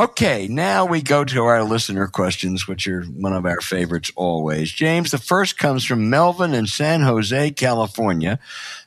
[0.00, 4.72] Okay, now we go to our listener questions, which are one of our favorites always.
[4.72, 8.38] James, the first comes from Melvin in San Jose, California,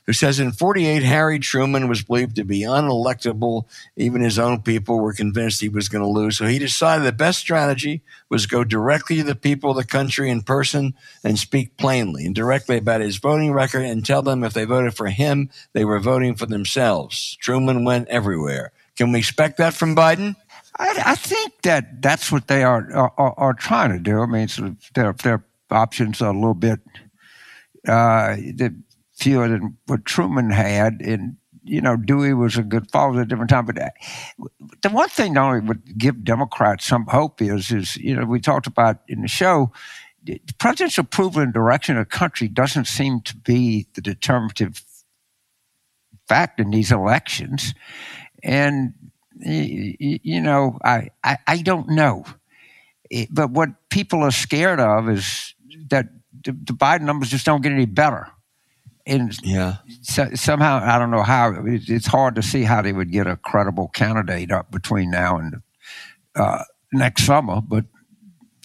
[0.06, 3.66] who says in 48, Harry Truman was believed to be unelectable.
[3.96, 6.36] Even his own people were convinced he was going to lose.
[6.36, 10.30] So he decided the best strategy was go directly to the people of the country
[10.30, 14.52] in person and speak plainly and directly about his voting record and tell them if
[14.52, 17.36] they voted for him, they were voting for themselves.
[17.40, 18.72] Truman went everywhere.
[18.96, 20.36] Can we expect that from Biden?
[20.78, 24.20] I, I, think that that's what they are are, are trying to do.
[24.20, 24.48] I mean,
[24.94, 26.80] their their options are a little bit
[27.86, 28.36] uh,
[29.14, 33.28] fewer than what Truman had, and you know, Dewey was a good father at a
[33.28, 33.66] different time.
[33.66, 33.88] But uh,
[34.82, 38.40] the one thing that only would give Democrats some hope is, is you know, we
[38.40, 39.72] talked about in the show,
[40.22, 44.82] the president's approval and direction of the country doesn't seem to be the determinative
[46.28, 47.74] fact in these elections,
[48.42, 48.94] and
[49.36, 52.24] you know, I, I, I don't know.
[53.30, 55.54] But what people are scared of is
[55.88, 56.06] that
[56.44, 58.28] the, the Biden numbers just don't get any better.
[59.06, 59.76] And yeah.
[60.02, 63.36] So, somehow, I don't know how, it's hard to see how they would get a
[63.36, 65.62] credible candidate up between now and
[66.34, 67.60] uh, next summer.
[67.60, 67.84] But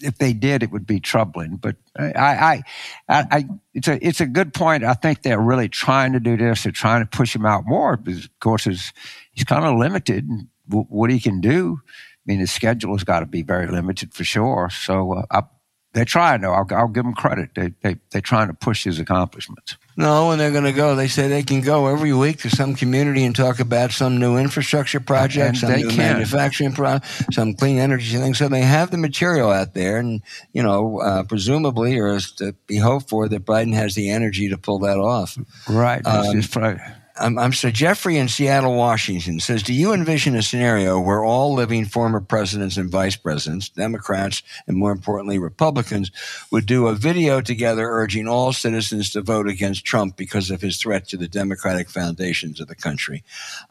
[0.02, 1.58] if they did, it would be troubling.
[1.58, 2.64] But I, I,
[3.08, 4.84] I, I, it's a, it's a good point.
[4.84, 6.64] I think they're really trying to do this.
[6.64, 8.94] They're trying to push him out more because, of course, he's,
[9.32, 10.28] he's kind of limited
[10.68, 11.82] what he can do.
[11.86, 14.70] I mean, his schedule has got to be very limited for sure.
[14.70, 15.42] So uh, I,
[15.94, 16.54] they're trying, though.
[16.54, 17.52] I'll, I'll, give them credit.
[17.56, 19.78] They, they, they're trying to push his accomplishments.
[20.00, 20.96] No, and they're going to go.
[20.96, 24.38] They say they can go every week to some community and talk about some new
[24.38, 26.14] infrastructure project, and some new can.
[26.14, 28.34] manufacturing project, some clean energy thing.
[28.34, 30.22] So they have the material out there, and
[30.54, 34.48] you know, uh, presumably, or is to be hoped for, that Biden has the energy
[34.48, 35.38] to pull that off.
[35.68, 36.06] Right.
[36.06, 36.42] Um,
[37.20, 41.54] I'm, I'm so Jeffrey in Seattle, Washington says, do you envision a scenario where all
[41.54, 46.12] living former presidents and vice presidents, Democrats, and more importantly, Republicans
[46.52, 50.78] would do a video together urging all citizens to vote against Trump because of his
[50.78, 53.24] threat to the democratic foundations of the country?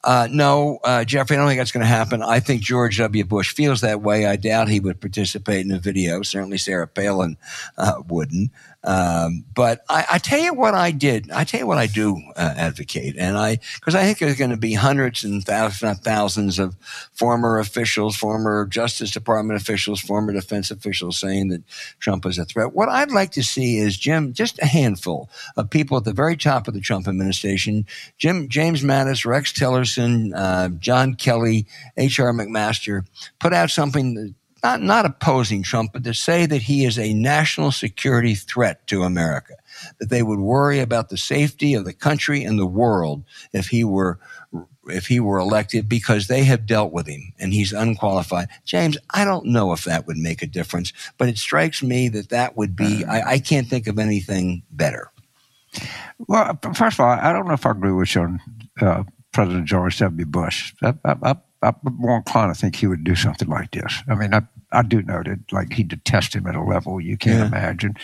[0.05, 2.23] Uh, no, uh, Jeffrey, I don't think that's going to happen.
[2.23, 3.25] I think George W.
[3.25, 4.27] Bush feels that way.
[4.27, 6.23] I doubt he would participate in a video.
[6.23, 7.37] Certainly Sarah Palin
[7.77, 8.51] uh, wouldn't.
[8.85, 11.33] Um, but I, I, tell you what I did.
[11.33, 14.53] I tell you what I do uh, advocate, and I, because I think there's going
[14.53, 16.77] to be hundreds and thousands, thousands of
[17.13, 21.65] former officials, former Justice Department officials, former defense officials saying that
[21.99, 22.73] Trump is a threat.
[22.73, 26.37] What I'd like to see is Jim, just a handful of people at the very
[26.37, 27.85] top of the Trump administration,
[28.17, 31.67] Jim, James Mattis, Rex Tillerson, uh, John Kelly,
[31.97, 32.33] H.R.
[32.33, 33.05] McMaster,
[33.41, 37.73] put out something not, not opposing Trump, but to say that he is a national
[37.73, 39.55] security threat to America,
[39.99, 43.85] that they would worry about the safety of the country and the world if he
[43.85, 44.19] were
[44.91, 48.49] if he were elected because they have dealt with him and he's unqualified.
[48.65, 52.31] James, I don't know if that would make a difference, but it strikes me that
[52.31, 55.11] that would be, uh, I, I can't think of anything better.
[56.27, 58.41] Well, first of all, I don't know if I agree with you on
[58.81, 59.03] uh,
[59.33, 60.27] President George W.
[60.27, 60.73] Bush.
[60.83, 64.03] I, I, I'm more inclined to think he would do something like this.
[64.09, 64.43] I mean, I,
[64.73, 67.47] I do know that like he detests him at a level you can't yeah.
[67.47, 67.97] imagine.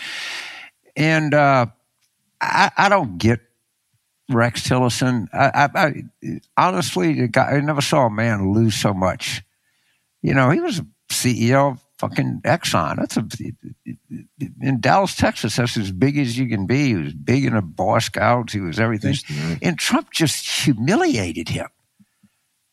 [0.95, 1.67] And uh,
[2.41, 3.39] I, I don't get
[4.29, 5.27] Rex Tillerson.
[5.33, 9.43] I, I, I honestly, guy, I never saw a man lose so much.
[10.21, 12.97] You know, he was a CEO of fucking Exxon.
[12.97, 13.25] That's a
[14.61, 15.55] in Dallas, Texas.
[15.55, 16.87] That's as big as you can be.
[16.87, 18.53] He was big in the Boy Scouts.
[18.53, 19.15] He was everything.
[19.61, 21.67] And Trump just humiliated him.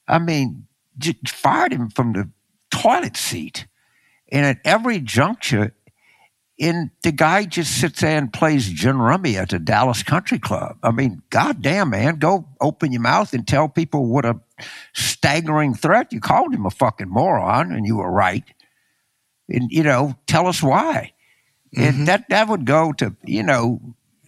[0.08, 0.66] I mean,
[1.26, 2.30] fired him from the
[2.70, 3.66] toilet seat.
[4.30, 5.74] And at every juncture,
[6.58, 10.78] and the guy just sits there and plays gin rummy at the Dallas Country Club.
[10.82, 14.40] I mean, goddamn, man, go open your mouth and tell people what a
[14.94, 16.12] staggering threat.
[16.12, 18.44] You called him a fucking moron, and you were right.
[19.48, 21.12] And, you know, tell us why.
[21.74, 21.82] Mm-hmm.
[21.82, 23.80] And that, that would go to, you know,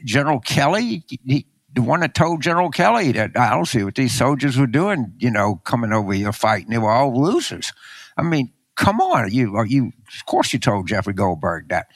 [0.05, 1.05] General Kelly.
[1.07, 4.67] He, the one that told General Kelly that I don't see what these soldiers were
[4.67, 6.71] doing, you know, coming over here fighting.
[6.71, 7.73] They were all losers.
[8.17, 11.87] I mean, come on, you are you of course you told Jeffrey Goldberg that.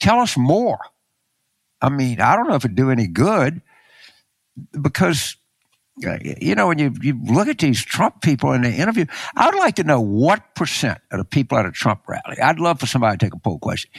[0.00, 0.78] Tell us more.
[1.82, 3.60] I mean, I don't know if it'd do any good
[4.80, 5.36] because
[6.06, 9.04] uh, you know when you, you look at these Trump people in the interview,
[9.36, 12.40] I would like to know what percent of the people at a Trump rally.
[12.42, 13.90] I'd love for somebody to take a poll question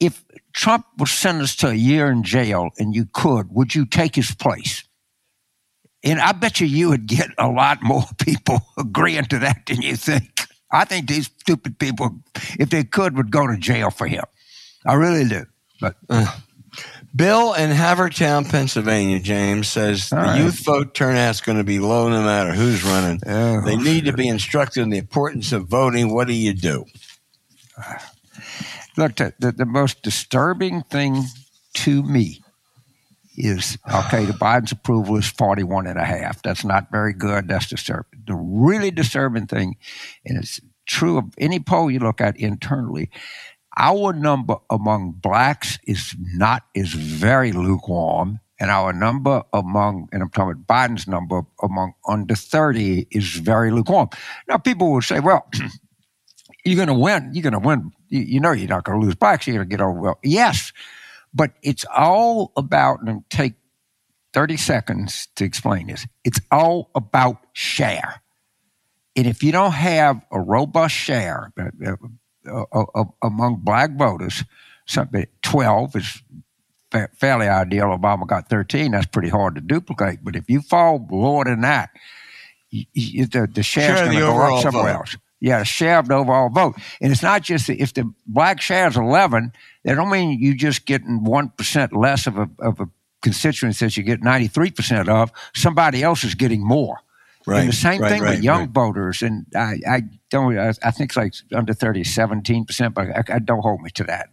[0.00, 4.14] if Trump was sentenced to a year in jail and you could, would you take
[4.14, 4.84] his place?
[6.04, 9.82] And I bet you you would get a lot more people agreeing to that than
[9.82, 10.30] you think.
[10.70, 12.20] I think these stupid people,
[12.58, 14.24] if they could, would go to jail for him.
[14.84, 15.46] I really do.
[15.80, 16.26] But uh,
[17.14, 20.38] Bill in Havertown, Pennsylvania, James says the right.
[20.38, 23.20] youth vote turnout is going to be low no matter who's running.
[23.26, 26.12] Oh, they need to be instructed in the importance of voting.
[26.12, 26.84] What do you do?
[28.96, 31.24] Look, the, the, the most disturbing thing
[31.74, 32.42] to me
[33.36, 36.42] is okay, the Biden's approval is 41 and a half.
[36.42, 37.48] That's not very good.
[37.48, 38.20] That's disturbing.
[38.26, 39.76] The really disturbing thing,
[40.24, 43.10] and it's true of any poll you look at internally,
[43.76, 50.30] our number among blacks is not is very lukewarm, and our number among and I'm
[50.30, 54.08] talking about Biden's number among under 30 is very lukewarm.
[54.48, 55.46] Now people will say, well,
[56.64, 57.30] you're going to win.
[57.34, 57.92] You're going to win.
[58.08, 59.46] You, you, know you're not going to lose blacks.
[59.46, 60.00] You're going to get over.
[60.00, 60.72] Well, yes,
[61.34, 63.00] but it's all about.
[63.06, 63.54] And take
[64.32, 66.06] thirty seconds to explain this.
[66.24, 68.22] It's all about share.
[69.16, 71.96] And if you don't have a robust share uh,
[72.46, 74.44] uh, uh, uh among black voters,
[74.86, 76.22] something twelve is
[76.90, 77.86] fa- fairly ideal.
[77.86, 78.92] Obama got thirteen.
[78.92, 80.20] That's pretty hard to duplicate.
[80.22, 81.90] But if you fall lower than that,
[82.70, 84.98] you, you, the, the share's going to go up somewhere vote.
[84.98, 85.16] else.
[85.46, 86.74] Yeah, share of the overall vote.
[87.00, 89.52] And it's not just if the black share is 11,
[89.84, 92.88] that don't mean you just getting 1% less of a, of a
[93.22, 95.30] constituency that you get 93% of.
[95.54, 96.98] Somebody else is getting more.
[97.46, 97.60] Right.
[97.60, 99.22] And the same right, thing right, with young voters.
[99.22, 103.38] And I, I don't, I, I, think it's like under 30, 17%, but I, I
[103.38, 104.30] don't hold me to that.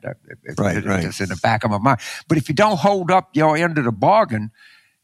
[0.57, 1.03] Right, it, right.
[1.03, 1.99] It's in the back of my mind.
[2.27, 4.49] But if you don't hold up your end of the bargain,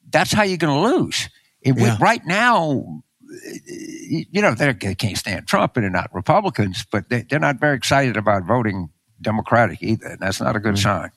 [0.09, 1.29] that's how you're going to lose.
[1.63, 1.97] Yeah.
[2.01, 7.39] right now, you know, they can't stand Trump and they're not Republicans, but they, are
[7.39, 8.89] not very excited about voting
[9.21, 10.07] Democratic either.
[10.07, 10.83] And that's not a good mm.
[10.83, 11.11] sign.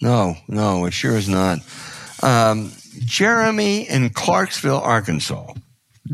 [0.00, 1.58] No, no, it sure is not.
[2.22, 5.52] Um, Jeremy in Clarksville, Arkansas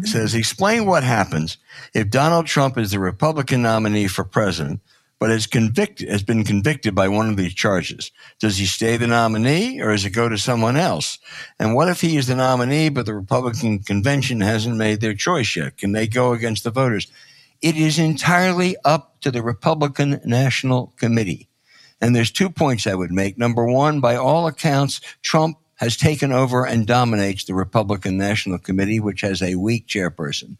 [0.04, 1.58] says, explain what happens
[1.92, 4.80] if Donald Trump is the Republican nominee for president
[5.22, 8.10] but convicted has been convicted by one of these charges.
[8.40, 11.20] Does he stay the nominee or does it go to someone else?
[11.60, 15.54] And what if he is the nominee but the Republican convention hasn't made their choice
[15.54, 15.76] yet?
[15.76, 17.06] Can they go against the voters?
[17.60, 21.48] It is entirely up to the Republican National Committee.
[22.00, 23.38] And there's two points I would make.
[23.38, 28.98] Number one, by all accounts, Trump has taken over and dominates the Republican National Committee,
[28.98, 30.56] which has a weak chairperson.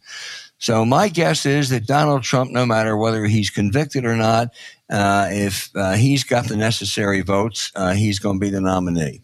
[0.57, 4.49] So my guess is that Donald Trump, no matter whether he's convicted or not,
[4.89, 9.23] uh, if uh, he's got the necessary votes, uh, he's going to be the nominee.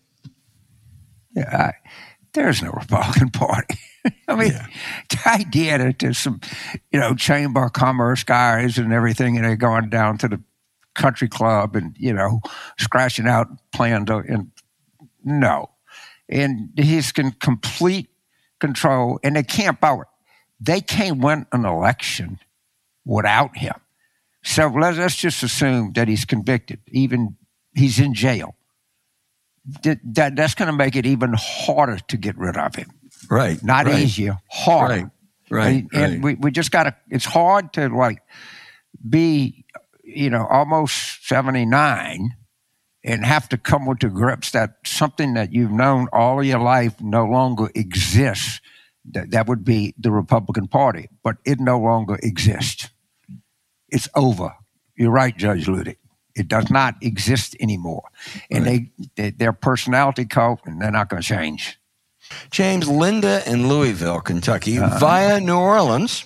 [1.35, 1.89] Yeah, I,
[2.33, 3.77] there's no Republican Party.
[4.27, 4.65] I mean, yeah.
[5.09, 6.41] the idea that there's some,
[6.91, 10.41] you know, chamber of commerce guys and everything, and they're going down to the
[10.95, 12.41] country club and you know,
[12.77, 14.09] scratching out plans.
[14.09, 14.51] And
[15.23, 15.69] no,
[16.27, 18.09] and he's in complete
[18.59, 20.07] control, and they can't power.
[20.59, 22.39] They can't win an election
[23.05, 23.75] without him.
[24.43, 27.35] So let's, let's just assume that he's convicted, even
[27.73, 28.55] he's in jail.
[29.83, 32.89] That, that that's going to make it even harder to get rid of him.
[33.29, 33.61] Right.
[33.63, 33.99] Not right.
[33.99, 34.93] easier, harder.
[34.95, 35.09] Right.
[35.51, 35.87] Right.
[35.93, 38.21] And, and we, we just got to, it's hard to like
[39.07, 39.65] be,
[40.03, 42.35] you know, almost 79
[43.03, 46.99] and have to come with the grips that something that you've known all your life
[47.01, 48.61] no longer exists.
[49.11, 52.89] That, that would be the Republican Party, but it no longer exists.
[53.89, 54.53] It's over.
[54.95, 55.97] You're right, Judge Luttig.
[56.35, 58.03] It does not exist anymore.
[58.51, 58.89] And right.
[58.97, 61.79] they, they, their personality cult, and they're not going to change.
[62.51, 64.99] James, Linda in Louisville, Kentucky, uh-huh.
[64.99, 66.25] via New Orleans,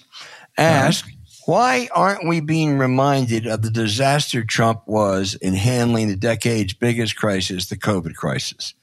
[0.57, 1.09] asked, uh-huh.
[1.45, 7.17] Why aren't we being reminded of the disaster Trump was in handling the decade's biggest
[7.17, 8.73] crisis, the COVID crisis?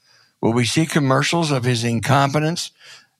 [0.41, 2.69] Will we see commercials of his incompetence?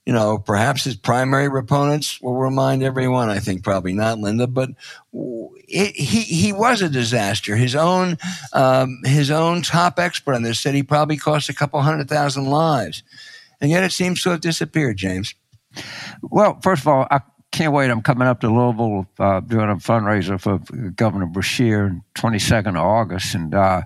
[0.05, 3.29] You know, perhaps his primary opponents will remind everyone.
[3.29, 4.71] I think probably not Linda, but
[5.11, 7.55] he he was a disaster.
[7.55, 8.17] His own
[8.53, 12.45] um, his own top expert on this said he probably cost a couple hundred thousand
[12.45, 13.03] lives
[13.61, 15.35] and yet it seems to have disappeared, James.
[16.21, 17.21] Well, first of all, I
[17.51, 17.89] can't wait.
[17.91, 20.59] I'm coming up to Louisville uh, doing a fundraiser for
[20.91, 23.81] Governor Beshear on 22nd of August, and uh,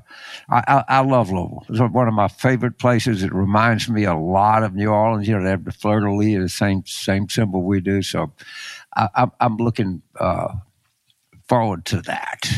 [0.50, 1.66] I, I, I, love Louisville.
[1.70, 3.24] It's one of my favorite places.
[3.24, 5.28] It reminds me a lot of New Orleans.
[5.28, 8.04] You know, they have the fleur de lis, the same same symbol we do.
[8.04, 8.32] So
[8.96, 10.54] I, am looking uh,
[11.48, 12.52] forward to that.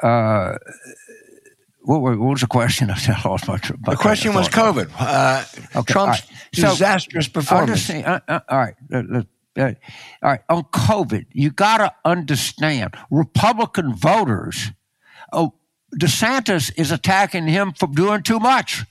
[0.00, 0.58] Uh,
[1.80, 2.90] what, what, was the question?
[2.90, 3.58] I lost my.
[3.80, 4.90] my the question was COVID.
[4.98, 5.44] Uh,
[5.80, 6.38] okay, Trump's right.
[6.54, 7.82] so, disastrous performance.
[7.82, 8.74] Saying, uh, uh, all right.
[9.56, 9.74] All
[10.22, 10.40] right.
[10.48, 14.70] On COVID, you got to understand Republican voters.
[15.32, 15.54] Oh,
[15.94, 18.84] DeSantis is attacking him for doing too much.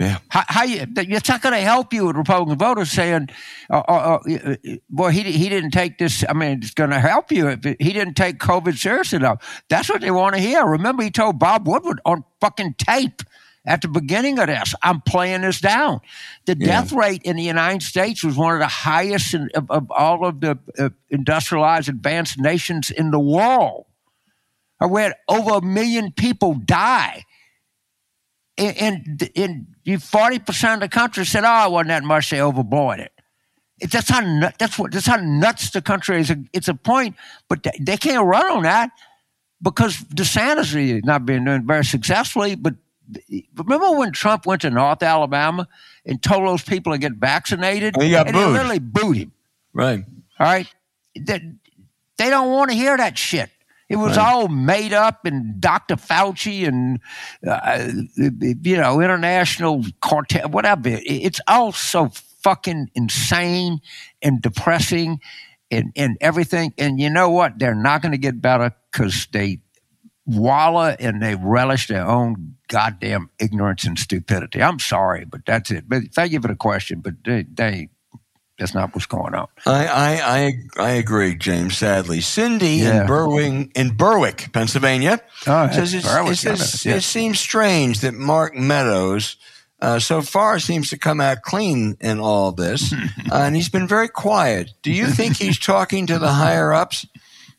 [0.00, 0.18] Yeah.
[0.30, 3.28] How, how you, it's not going to help you with Republican voters saying,
[3.70, 4.56] uh, uh, uh,
[4.90, 6.24] boy, he, he didn't take this.
[6.28, 9.62] I mean, it's going to help you if he didn't take COVID seriously enough.
[9.68, 10.64] That's what they want to hear.
[10.64, 13.22] Remember, he told Bob Woodward on fucking tape
[13.64, 16.00] at the beginning of this, I'm playing this down.
[16.46, 16.66] The yeah.
[16.66, 20.26] death rate in the United States was one of the highest in, of, of, all
[20.26, 23.86] of the uh, industrialized, advanced nations in the world.
[24.80, 27.24] We had over a million people die
[28.58, 29.30] and, and,
[29.86, 33.12] and forty percent of the country said, "Oh, it wasn't that much." They overbought it.
[33.90, 36.32] That's how that's what that's how nuts the country is.
[36.52, 37.16] It's a point,
[37.48, 38.90] but they, they can't run on that
[39.62, 42.54] because DeSantis is not being doing very successfully.
[42.54, 42.74] But
[43.56, 45.68] remember when Trump went to North Alabama
[46.04, 47.94] and told those people to get vaccinated?
[47.94, 48.44] And he got and booed.
[48.44, 49.32] They literally booed him.
[49.72, 50.04] Right.
[50.38, 50.66] All right.
[51.18, 51.40] They,
[52.18, 53.50] they don't want to hear that shit.
[53.88, 54.26] It was right.
[54.26, 55.96] all made up, and Dr.
[55.96, 56.98] Fauci and
[57.46, 60.82] uh, you know international cartel, whatever.
[60.86, 62.10] It's all so
[62.42, 63.82] fucking insane
[64.22, 65.20] and depressing,
[65.70, 66.72] and and everything.
[66.78, 67.58] And you know what?
[67.58, 69.60] They're not going to get better because they
[70.26, 74.62] wallow and they relish their own goddamn ignorance and stupidity.
[74.62, 75.88] I'm sorry, but that's it.
[75.88, 77.88] But thank you for the question, but they, they
[78.58, 79.48] that's not what's going on.
[79.66, 80.52] I I I,
[80.84, 81.76] I agree, James.
[81.76, 83.00] Sadly, Cindy yeah.
[83.00, 86.96] in Berwick in Berwick, Pennsylvania, oh, says, it, Berwick, it, says yeah.
[86.96, 89.36] it seems strange that Mark Meadows.
[89.80, 92.92] Uh, so far seems to come out clean in all this,
[93.32, 94.70] uh, and he's been very quiet.
[94.82, 97.04] Do you think he's talking to the higher ups?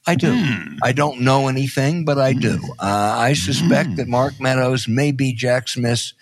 [0.06, 0.34] I do.
[0.34, 0.80] Mm.
[0.84, 2.58] I don't know anything, but I do.
[2.58, 2.72] Hmm.
[2.80, 3.95] Uh, I suspect mm.
[3.97, 6.14] that Mark Meadows may be Jack Smith's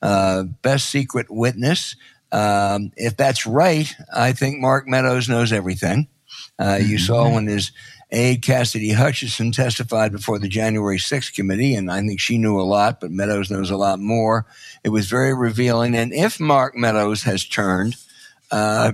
[0.00, 1.96] uh, best secret witness.
[2.32, 6.08] Um, if that's right, I think Mark Meadows knows everything.
[6.58, 7.34] Uh, you saw mm-hmm.
[7.34, 7.72] when his
[8.10, 12.62] aide Cassidy Hutchinson testified before the January 6th committee, and I think she knew a
[12.62, 14.46] lot, but Meadows knows a lot more.
[14.84, 15.94] It was very revealing.
[15.94, 17.96] And if Mark Meadows has turned,
[18.50, 18.92] uh,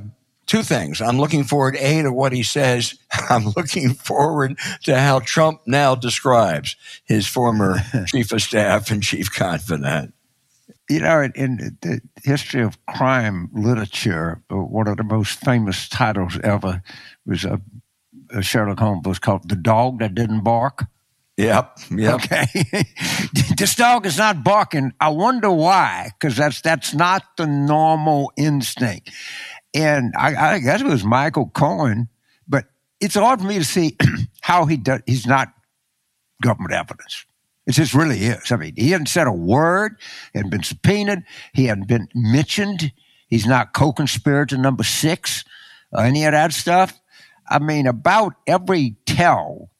[0.52, 1.00] two things.
[1.00, 2.98] I'm looking forward, A, to what he says.
[3.30, 9.32] I'm looking forward to how Trump now describes his former chief of staff and chief
[9.32, 10.12] confidant
[10.90, 16.38] you know, in the history of crime literature, uh, one of the most famous titles
[16.44, 16.82] ever
[17.24, 17.62] was a,
[18.30, 20.84] a Sherlock Holmes was called "The Dog That Didn't Bark."
[21.38, 21.78] Yep.
[21.90, 22.14] Yep.
[22.14, 22.44] Okay.
[23.56, 24.92] this dog is not barking.
[25.00, 29.10] I wonder why, because that's that's not the normal instinct.
[29.74, 32.08] And I, I guess it was Michael Cohen,
[32.46, 32.66] but
[33.00, 33.96] it's hard for me to see
[34.40, 35.00] how he does.
[35.06, 35.52] He's not
[36.42, 37.24] government evidence.
[37.66, 38.50] It just really is.
[38.50, 39.96] I mean, he hadn't said a word,
[40.32, 41.22] he hadn't been subpoenaed,
[41.52, 42.92] he hadn't been mentioned
[43.32, 45.42] He's not co-conspirator number six
[45.90, 47.00] or any of that stuff.
[47.48, 49.70] I mean, about every tell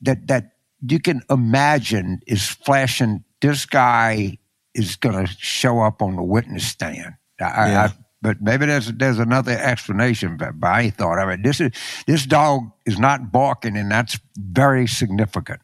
[0.00, 3.22] that that you can imagine is flashing.
[3.40, 4.38] This guy
[4.74, 7.14] is going to show up on the witness stand.
[7.40, 7.82] I, yeah.
[7.82, 10.36] I, but maybe there's there's another explanation.
[10.36, 11.72] But, I thought, I mean, this is
[12.06, 15.60] this dog is not barking, and that's very significant.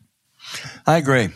[0.86, 1.30] I agree.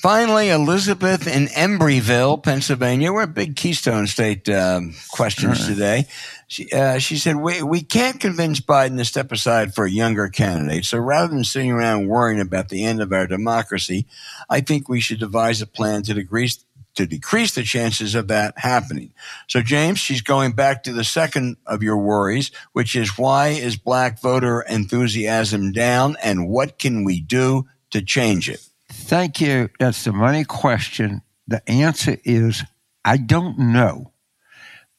[0.00, 3.12] Finally, Elizabeth in Embreeville, Pennsylvania.
[3.12, 5.68] We're a big Keystone State um, questions right.
[5.68, 6.06] today.
[6.46, 10.28] She, uh, she said, we, we can't convince Biden to step aside for a younger
[10.28, 10.84] candidate.
[10.84, 14.06] So rather than sitting around worrying about the end of our democracy,
[14.48, 16.64] I think we should devise a plan to decrease,
[16.98, 19.12] to decrease the chances of that happening.
[19.46, 23.76] So, James, she's going back to the second of your worries, which is why is
[23.76, 28.66] black voter enthusiasm down and what can we do to change it?
[28.88, 29.70] Thank you.
[29.78, 31.22] That's the money question.
[31.46, 32.64] The answer is
[33.04, 34.12] I don't know.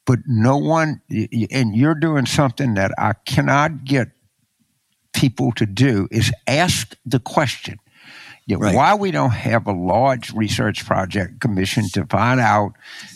[0.05, 4.11] But no one, and you're doing something that I cannot get
[5.13, 7.77] people to do is ask the question.
[8.49, 8.75] You know, right.
[8.75, 12.71] Why we don't have a large research project commission to find out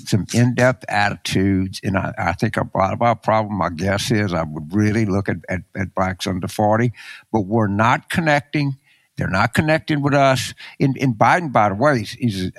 [0.05, 4.31] some in-depth attitudes, and I, I think a lot of our problem, my guess is,
[4.31, 6.93] I would really look at, at, at blacks under forty,
[7.31, 8.77] but we're not connecting
[9.15, 10.53] they're not connecting with us.
[10.79, 12.51] In, in Biden, by the way, he's, he's,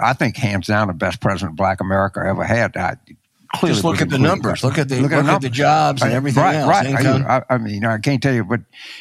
[0.00, 2.76] I think, hands down the best president Black America ever had.
[2.76, 2.96] I,
[3.54, 4.62] Clearly Just look at the numbers.
[4.62, 6.68] Look at the look, at, look at, the jobs and everything right, else.
[6.68, 8.60] Right, I, I, mean, I can't tell you, but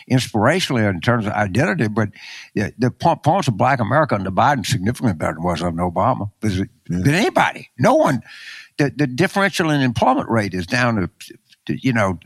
[0.09, 2.09] inspirationally in terms of identity, but
[2.55, 6.31] the, the points of Black America under Biden significantly better than was under Obama.
[6.41, 6.63] yeah.
[6.87, 8.21] Than anybody, no one.
[8.77, 11.09] The, the differential in employment rate is down to,
[11.65, 12.17] to you know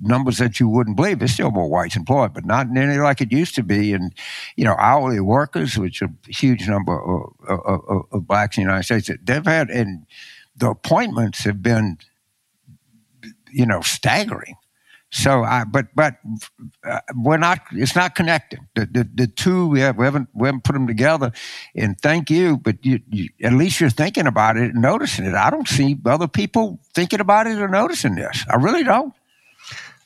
[0.00, 1.18] numbers that you wouldn't believe.
[1.18, 3.92] There's still more whites employed, but not nearly like it used to be.
[3.92, 4.12] And,
[4.56, 8.68] you know, hourly workers, which are a huge number of, of, of blacks in the
[8.68, 10.06] United States, they've had, and
[10.56, 11.98] the appointments have been,
[13.50, 14.56] you know, staggering.
[15.14, 16.14] So I, but but
[16.84, 17.60] uh, we're not.
[17.72, 18.60] It's not connected.
[18.74, 21.32] The the, the two we, have, we haven't we haven't put them together.
[21.76, 25.34] And thank you, but you, you, at least you're thinking about it and noticing it.
[25.34, 28.42] I don't see other people thinking about it or noticing this.
[28.48, 29.12] I really don't.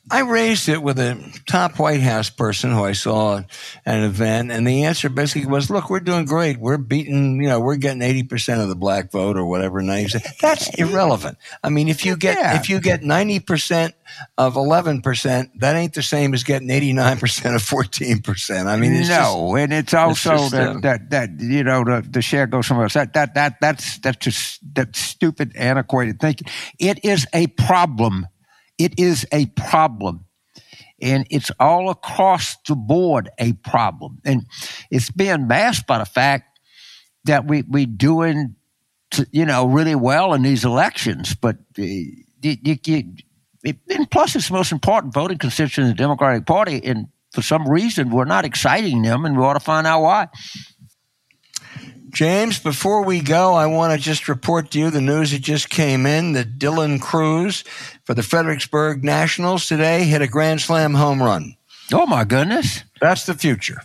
[0.09, 3.47] I raised it with a top White House person who I saw at
[3.85, 6.59] an event, and the answer basically was, "Look, we're doing great.
[6.59, 10.19] We're beating, you know, we're getting eighty percent of the black vote or whatever." Ninety
[10.41, 11.37] That's irrelevant.
[11.63, 12.55] I mean, if you get yeah.
[12.57, 13.95] if you get ninety percent
[14.37, 18.69] of eleven percent, that ain't the same as getting eighty nine percent of fourteen percent.
[18.69, 22.07] I mean, no, just, and it's also it's that, uh, that that you know the,
[22.09, 22.93] the share goes somewhere else.
[22.93, 26.47] That that that that's that's just that stupid, antiquated thinking.
[26.79, 28.27] It is a problem
[28.77, 30.25] it is a problem.
[31.01, 34.19] And it's all across the board a problem.
[34.25, 34.47] And
[34.89, 36.59] it's being masked by the fact
[37.25, 38.55] that we, we doing,
[39.31, 41.35] you know, really well in these elections.
[41.35, 43.03] But uh, you, you, you,
[43.89, 46.83] and plus it's the most important voting constituency in the Democratic Party.
[46.83, 50.27] And for some reason, we're not exciting them, and we ought to find out why.
[52.09, 55.69] James, before we go, I want to just report to you the news that just
[55.69, 57.63] came in that Dylan Crews
[58.05, 61.55] for the Fredericksburg Nationals today hit a grand slam home run.
[61.93, 62.83] Oh, my goodness.
[63.01, 63.81] That's the future.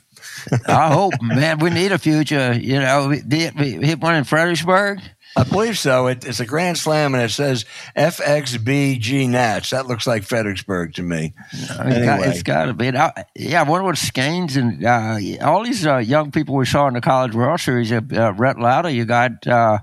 [0.66, 1.58] I hope, man.
[1.58, 2.52] We need a future.
[2.52, 5.00] You know, we hit one in Fredericksburg.
[5.36, 6.08] I believe so.
[6.08, 7.64] It, it's a grand slam, and it says
[7.96, 9.70] FXBG Nats.
[9.70, 11.32] That looks like Fredericksburg to me.
[11.80, 12.20] anyway.
[12.24, 12.88] it's got to be.
[12.88, 16.86] I, yeah, I wonder what Skenes and uh, all these uh, young people we saw
[16.88, 17.90] in the College World Series.
[17.90, 19.78] Uh, uh Rhett Lowder, you got, uh,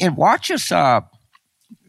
[0.00, 0.70] and watch us.
[0.70, 1.00] Uh,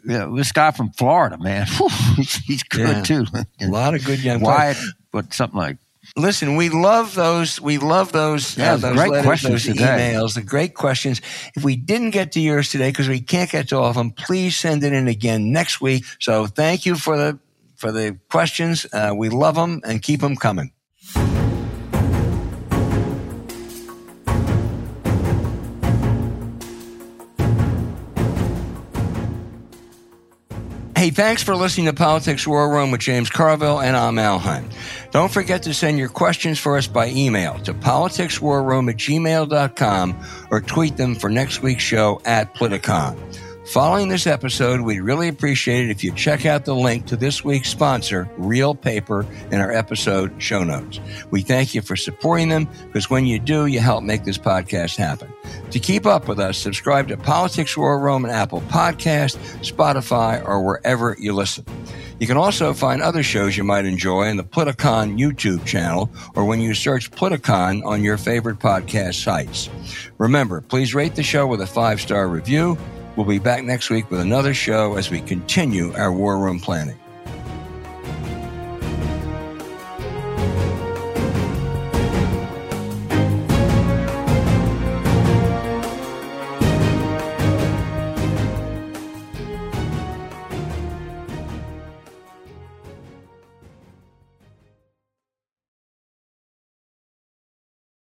[0.03, 1.67] this guy from Florida, man,
[2.15, 3.03] he's, he's good yeah.
[3.03, 3.25] too.
[3.59, 4.77] a lot of good young Wyatt,
[5.11, 5.77] but something like
[6.17, 7.61] Listen, we love those.
[7.61, 8.57] We love those.
[8.57, 10.13] Yeah, uh, those great letters, questions those today.
[10.13, 10.35] emails.
[10.35, 11.21] The great questions.
[11.55, 14.11] If we didn't get to yours today because we can't get to all of them,
[14.11, 16.03] please send it in again next week.
[16.19, 17.39] So thank you for the
[17.77, 18.85] for the questions.
[18.91, 20.71] Uh, we love them and keep them coming.
[31.01, 34.71] Hey, thanks for listening to Politics War Room with James Carville, and I'm Al Hunt.
[35.09, 40.61] Don't forget to send your questions for us by email to politicswarroom at gmail.com or
[40.61, 43.17] tweet them for next week's show at Politicon.
[43.71, 47.45] Following this episode, we'd really appreciate it if you check out the link to this
[47.45, 50.99] week's sponsor, Real Paper, in our episode show notes.
[51.29, 54.97] We thank you for supporting them because when you do, you help make this podcast
[54.97, 55.31] happen.
[55.69, 60.61] To keep up with us, subscribe to Politics War Room and Apple Podcast, Spotify, or
[60.61, 61.63] wherever you listen.
[62.19, 66.43] You can also find other shows you might enjoy on the Politicon YouTube channel or
[66.43, 69.69] when you search Politicon on your favorite podcast sites.
[70.17, 72.77] Remember, please rate the show with a five star review
[73.21, 76.97] We'll be back next week with another show as we continue our war room planning.